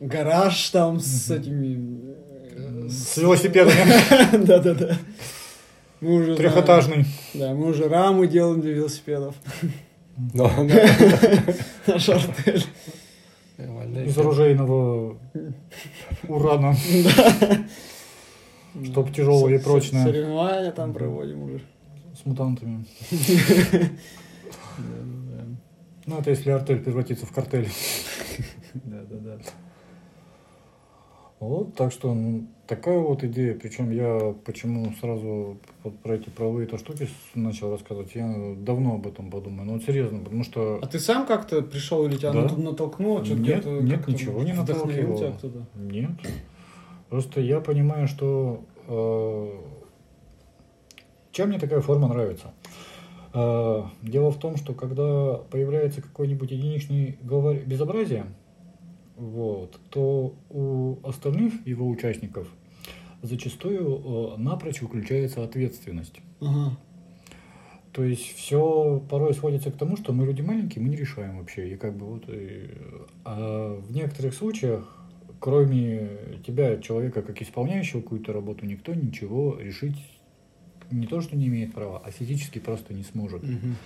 [0.00, 2.14] Гараж там с этими...
[2.52, 4.44] э, С велосипедами.
[4.46, 4.96] Да-да-да.
[6.00, 6.36] Мы уже...
[6.36, 7.04] Трехэтажный.
[7.34, 9.34] Да, мы уже рамы делаем для велосипедов.
[10.16, 10.50] Да.
[11.86, 12.64] Наш артель.
[14.06, 15.18] Из оружейного
[16.28, 16.74] урана.
[18.84, 20.04] Чтоб тяжелое и прочное.
[20.04, 21.60] Соревнования там проводим уже.
[22.14, 22.84] С мутантами.
[26.06, 27.68] Ну, это если артель превратится в картель.
[28.74, 29.38] Да-да-да.
[31.40, 33.54] Вот, так что ну, такая вот идея.
[33.54, 38.14] Причем я почему сразу вот про эти правовые-то штуки начал рассказывать.
[38.14, 39.66] Я давно об этом подумаю.
[39.66, 42.42] Ну, вот серьезно, потому что А ты сам как-то пришел или тебя Да.
[42.42, 43.24] нат- натолкнуло?
[43.24, 45.66] Что-то Нет, нет, ничего не тебя кто-то?
[45.76, 46.10] Нет.
[47.08, 49.52] Просто я понимаю, что э,
[51.32, 52.52] чем мне такая форма нравится.
[53.32, 58.26] Э, дело в том, что когда появляется какой-нибудь единичный главарь безобразия,
[59.20, 62.48] вот, то у остальных его участников
[63.22, 66.20] зачастую э, напрочь выключается ответственность.
[66.40, 66.76] Ага.
[67.92, 71.72] То есть все порой сводится к тому, что мы люди маленькие, мы не решаем вообще.
[71.72, 72.70] И как бы вот и,
[73.24, 74.96] а в некоторых случаях,
[75.38, 79.96] кроме тебя, человека, как исполняющего какую-то работу, никто ничего решить
[80.90, 83.42] не то, что не имеет права, а физически просто не сможет.
[83.42, 83.76] Мгм.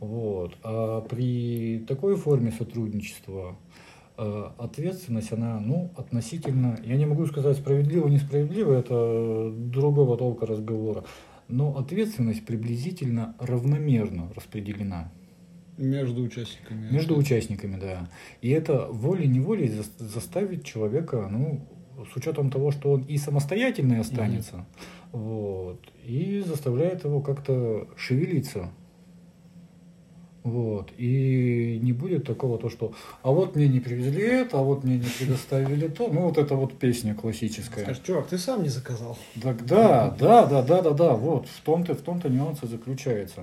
[0.00, 0.56] Вот.
[0.64, 8.08] А при такой форме сотрудничества э, ответственность, она, ну, относительно, я не могу сказать справедливо,
[8.08, 11.04] несправедливо, это другого толка разговора,
[11.48, 15.10] но ответственность приблизительно равномерно распределена
[15.78, 16.90] Между участниками.
[16.92, 18.08] между участниками, да.
[18.42, 21.66] И это волей-неволей зас- заставит человека, ну,
[22.12, 24.66] с учетом того, что он и самостоятельный останется,
[25.12, 28.70] вот, и заставляет его как-то шевелиться.
[30.44, 30.90] Вот.
[30.98, 34.96] И не будет такого то, что а вот мне не привезли это, а вот мне
[34.96, 36.08] не предоставили то.
[36.08, 37.84] Ну, вот это вот песня классическая.
[37.84, 39.16] Скажешь, чувак, ты сам не заказал.
[39.40, 43.42] Так да, да, да, да, да, да, вот в том-то, в том-то нюанс и заключается.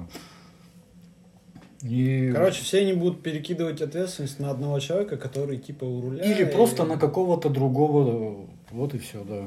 [1.83, 2.31] И...
[2.33, 6.23] Короче, все они будут перекидывать ответственность на одного человека, который типа у руля.
[6.23, 9.45] Или и- просто на какого-то другого, вот и все, да.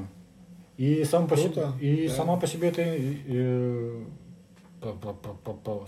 [0.79, 2.15] И сам по себе, и да.
[2.15, 4.05] сама по себе это, э,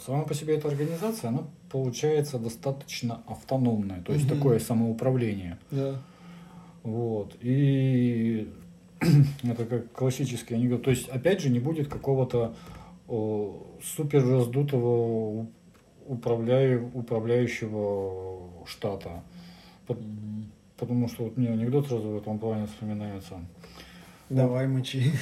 [0.05, 4.37] сама по себе эта организация, она получается достаточно автономная, то есть Мгм.
[4.37, 5.59] такое самоуправление.
[5.71, 6.01] Да.
[6.83, 7.37] Вот.
[7.41, 8.49] И
[9.43, 10.83] это как классический анекдот.
[10.85, 12.55] То есть, опять же, не будет какого-то
[13.83, 15.47] супер раздутого
[16.07, 19.23] управляю, управляющего штата.
[19.87, 19.97] По-
[20.77, 23.35] Потому что вот мне анекдот сразу в этом плане вспоминается.
[24.29, 25.13] Давай мочи.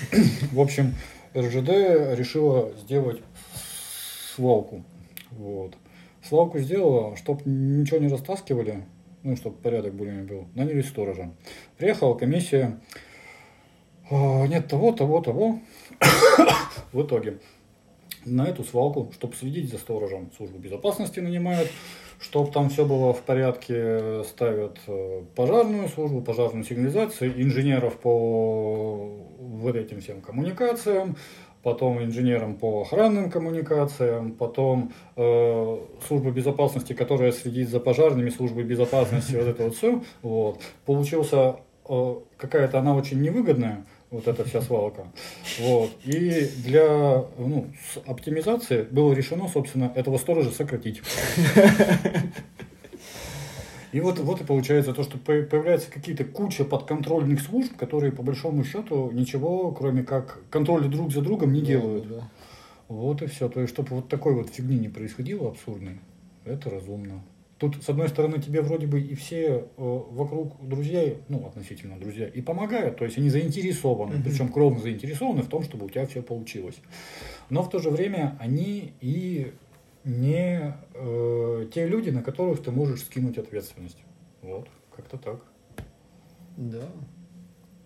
[0.53, 0.95] В общем,
[1.35, 1.69] РЖД
[2.17, 3.21] решила сделать
[4.35, 4.85] свалку.
[5.31, 5.77] Вот.
[6.23, 8.85] Свалку сделала, чтобы ничего не растаскивали,
[9.23, 11.33] ну, чтобы порядок более был, наняли сторожа.
[11.79, 12.79] Приехала комиссия,
[14.11, 15.59] «А, нет того, того, того.
[16.93, 17.39] В итоге
[18.25, 21.71] на эту свалку, чтобы следить за сторожем, службу безопасности нанимают,
[22.23, 29.11] чтобы там все было в порядке, ставят э, пожарную службу, пожарную сигнализацию, инженеров по
[29.41, 31.17] вот этим всем коммуникациям,
[31.63, 39.35] потом инженерам по охранным коммуникациям, потом э, служба безопасности, которая следит за пожарными, службой безопасности,
[39.37, 40.03] вот это вот все.
[40.23, 40.61] Вот.
[40.87, 41.57] Получился
[41.89, 45.07] э, какая-то она очень невыгодная, вот эта вся свалка.
[45.59, 45.91] Вот.
[46.05, 47.67] И для ну,
[48.07, 51.03] оптимизации было решено, собственно, этого сторожа сократить.
[53.93, 58.23] И вот, вот и получается то, что по- появляется какие-то куча подконтрольных служб, которые по
[58.23, 62.09] большому счету ничего, кроме как контроля друг за другом, не делают.
[62.09, 62.31] Да.
[62.89, 63.51] Вот и все.
[63.51, 66.01] То есть, чтобы вот такой вот фигни не происходило абсурдной,
[66.47, 67.23] это разумно.
[67.63, 72.27] Тут, с одной стороны, тебе вроде бы и все э, вокруг друзья, ну, относительно друзья,
[72.27, 76.23] и помогают, то есть они заинтересованы, причем кровно заинтересованы в том, чтобы у тебя все
[76.23, 76.81] получилось.
[77.51, 79.53] Но в то же время они и
[80.03, 84.03] не э, те люди, на которых ты можешь скинуть ответственность.
[84.43, 85.45] Вот, как-то так.
[86.57, 86.89] Да.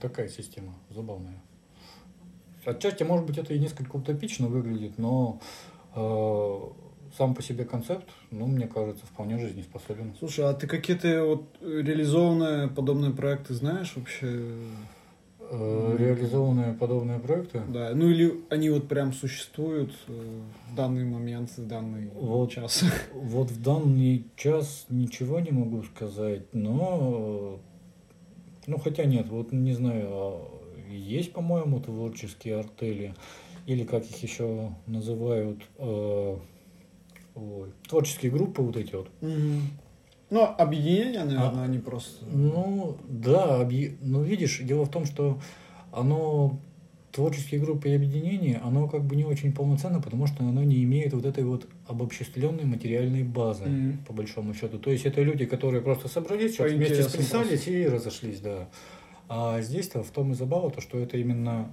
[0.01, 1.43] Такая система забавная.
[2.64, 5.39] Отчасти, может быть, это и несколько утопично выглядит, но
[5.95, 6.86] э,
[7.17, 10.15] сам по себе концепт, ну, мне кажется, вполне жизнеспособен.
[10.19, 14.49] Слушай, а ты какие-то вот реализованные подобные проекты знаешь вообще?
[15.49, 17.63] Э, реализованные подобные проекты.
[17.69, 20.41] Да, ну или они вот прям существуют э,
[20.73, 22.51] в данный момент, в данный Вот.
[22.51, 22.83] час.
[23.15, 29.73] Вот в данный час ничего не могу сказать, но, э, ну, хотя нет, вот не
[29.73, 33.15] знаю, а есть, по-моему, творческие артели,
[33.67, 35.61] или как их еще называют,
[37.37, 39.09] ой, творческие группы вот эти вот.
[40.28, 42.24] Ну, объединения, наверное, А, они просто...
[42.26, 45.39] Ну, да, объ- ну, видишь, дело в том, что
[45.93, 46.59] оно,
[47.12, 51.12] творческие группы и объединения, оно как бы не очень полноценно, потому что оно не имеет
[51.14, 53.99] вот этой вот обобществленной материальной базы, Мгм.
[54.05, 54.80] по большому счету.
[54.80, 58.68] То есть это люди, которые просто собрались, вместе списались и разошлись, да.
[59.28, 61.70] А здесь-то в том и забава, то, что это именно,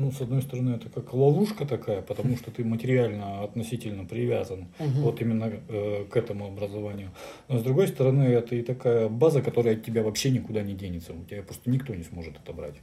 [0.00, 5.02] ну, с одной стороны, это как ловушка такая, потому что ты материально относительно привязан Мгм.
[5.02, 7.10] вот именно э, к этому образованию.
[7.48, 11.12] Но с другой стороны, это и такая база, которая от тебя вообще никуда не денется.
[11.12, 12.76] У тебя просто никто не сможет отобрать.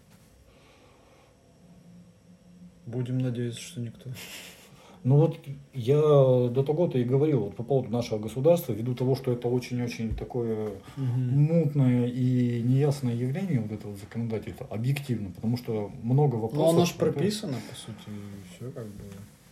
[2.86, 4.11] Будем надеяться, что никто.
[5.03, 5.39] Ну вот
[5.73, 10.15] я до того-то и говорил вот по поводу нашего государства, ввиду того, что это очень-очень
[10.15, 16.75] такое мутное и неясное явление, вот это вот законодательство, объективно, потому что много Ну, вопросов.
[16.75, 19.03] оно же прописано, по сути, и все как бы...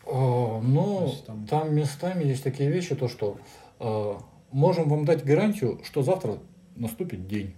[0.07, 1.75] А, Ну, там- там...
[1.75, 3.37] местами есть такие вещи, то что
[3.79, 4.17] а,
[4.51, 6.37] можем вам дать гарантию, что завтра
[6.75, 7.53] наступит день.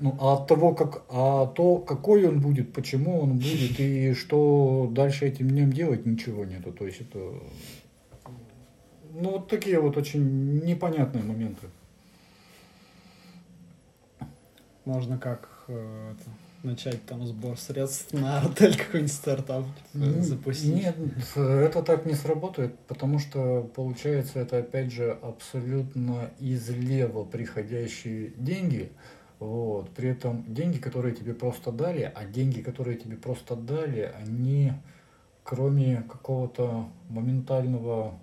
[0.00, 4.88] Ну, а от того, как, а то, какой он будет, почему он будет и что
[4.92, 6.72] дальше этим днем делать, ничего нету.
[6.72, 7.18] То есть это,
[9.14, 11.66] ну, вот такие вот очень непонятные моменты.
[14.84, 16.30] Можно как э, это,
[16.62, 20.74] начать там сбор средств на отель какой-нибудь стартап типа, Н- запустить.
[20.74, 20.96] Нет,
[21.36, 28.90] это так не сработает, потому что получается это опять же абсолютно излева приходящие деньги.
[29.38, 29.90] Вот.
[29.90, 34.72] При этом деньги, которые тебе просто дали, а деньги, которые тебе просто дали, они
[35.48, 38.18] кроме какого-то моментального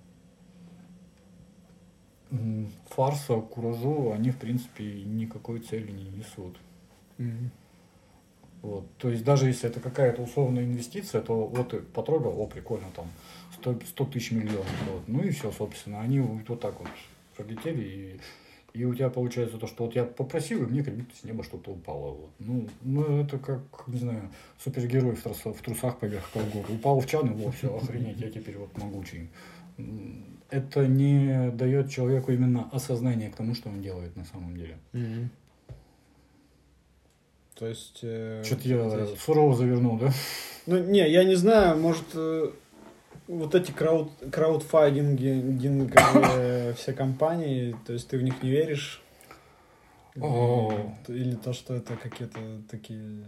[2.89, 6.57] фарса, куражу, они в принципе никакой цели не несут.
[7.17, 7.49] Мгм.
[8.61, 8.85] Вот.
[8.97, 13.07] То есть даже если это какая-то условная инвестиция, то вот ты потрогал, о, прикольно, там
[13.53, 14.67] 100, 100 тысяч миллионов.
[14.91, 15.07] Вот.
[15.07, 16.89] Ну и все, собственно, они вот вот так вот
[17.35, 18.19] пролетели, и,
[18.75, 21.43] и у тебя получается то, что вот я попросил, и мне как будто с неба
[21.43, 22.11] что-то упало.
[22.11, 22.29] Вот.
[22.39, 24.29] Ну, ну, это как, не знаю,
[24.63, 26.69] супергерой в, трусах, в трусах поверх колгот.
[26.69, 29.29] Упал в чан, и вот, все, охренеть, я теперь вот могучий.
[30.49, 34.77] это не дает человеку именно осознание к тому, что он делает на самом деле.
[37.55, 37.99] То есть...
[38.03, 40.11] э, Что-то я здесь- сурово завернул, да?
[40.65, 42.51] Ну, не, я не знаю, может, э,
[43.27, 49.01] вот эти крауд, краудфандинговые все компании, то есть ты в них не веришь?
[50.15, 53.25] Или то, что это какие-то такие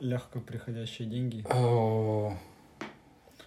[0.00, 1.44] легко приходящие деньги?
[1.48, 2.30] Э,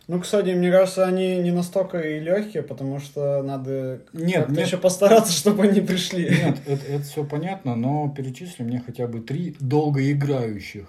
[0.08, 4.66] Ну, кстати, мне кажется, они не настолько и легкие, потому что надо Нет, нет.
[4.68, 6.30] еще постараться, чтобы они пришли.
[6.30, 10.88] Нет, это, все понятно, но перечисли мне хотя бы три долгоиграющих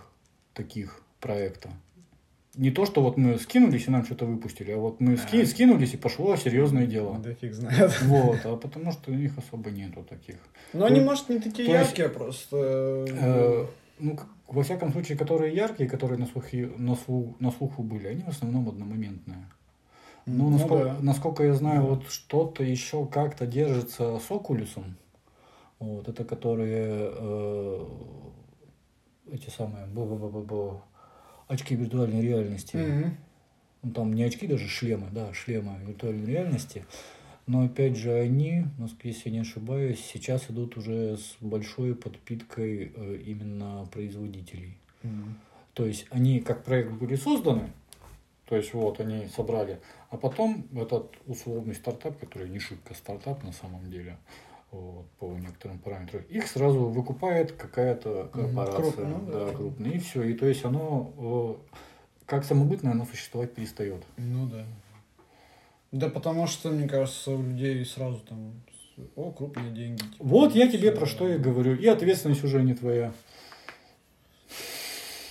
[0.54, 1.70] таких проекта.
[2.54, 5.46] Не то, что вот мы скинулись и нам что-то выпустили, а вот мы ски- А.
[5.46, 7.18] скинулись и пошло серьезное дело.
[7.18, 7.98] Да фиг знает.
[8.02, 10.36] Вот, а потому что их особо нету таких.
[10.74, 12.56] Но они, То- может, не такие яркие, просто...
[13.08, 13.66] Э,
[13.98, 18.08] ну, к- во всяком случае, которые яркие, которые на, слухе, на, слу- на слуху были,
[18.08, 19.46] они в основном одномоментные.
[20.26, 20.96] Ну, Ну насколько, да.
[21.00, 24.96] насколько я знаю, вот что-то еще как-то держится с Окулюсом.
[25.78, 27.86] Вот, это которые э,
[29.32, 30.80] эти самые бу-бу-бу-бу-бу,
[31.52, 32.76] очки виртуальной реальности.
[32.76, 33.16] Мгм.
[33.82, 36.84] Ну, там не очки, даже шлемы, да, шлемы виртуальной реальности.
[37.46, 38.64] Но опять же, они,
[39.02, 44.76] если я не ошибаюсь, сейчас идут уже с большой подпиткой э, именно производителей.
[45.02, 45.36] Мгм.
[45.74, 47.72] То есть они как проект были созданы,
[48.46, 49.80] то есть вот они собрали,
[50.10, 54.18] а потом этот условный стартап, который не шибко стартап на самом деле,
[54.72, 59.52] вот, по некоторым параметрам, их сразу выкупает какая-то корпорация, крупная, ну да, да.
[59.52, 60.22] крупная, и все.
[60.22, 61.74] И то есть оно э,
[62.26, 64.02] как самобытное, оно существовать перестает.
[64.16, 64.64] Ну да.
[65.92, 68.54] Да потому что, мне кажется, у людей сразу там,
[69.14, 70.00] о, крупные деньги.
[70.00, 70.98] типа, Вот я тебе всё.
[70.98, 71.74] про что и говорю.
[71.76, 73.12] И ответственность уже не твоя.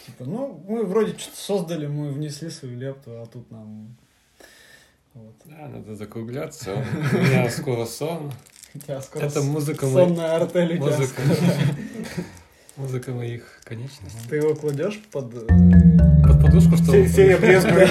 [0.05, 3.97] Типа, ну, мы вроде что-то создали, мы внесли свою лепту, а тут нам...
[5.15, 5.33] Вот.
[5.45, 6.75] Да, надо закругляться.
[6.75, 8.31] У меня скоро сон.
[9.01, 11.22] Скоро Это музыка моей- сонная артель Музыка.
[12.78, 14.17] Музыка моих конечностей.
[14.30, 15.34] Ты его кладешь под...
[15.36, 15.45] э,
[16.24, 17.89] Под подушку, что Фе- Фея брезгует.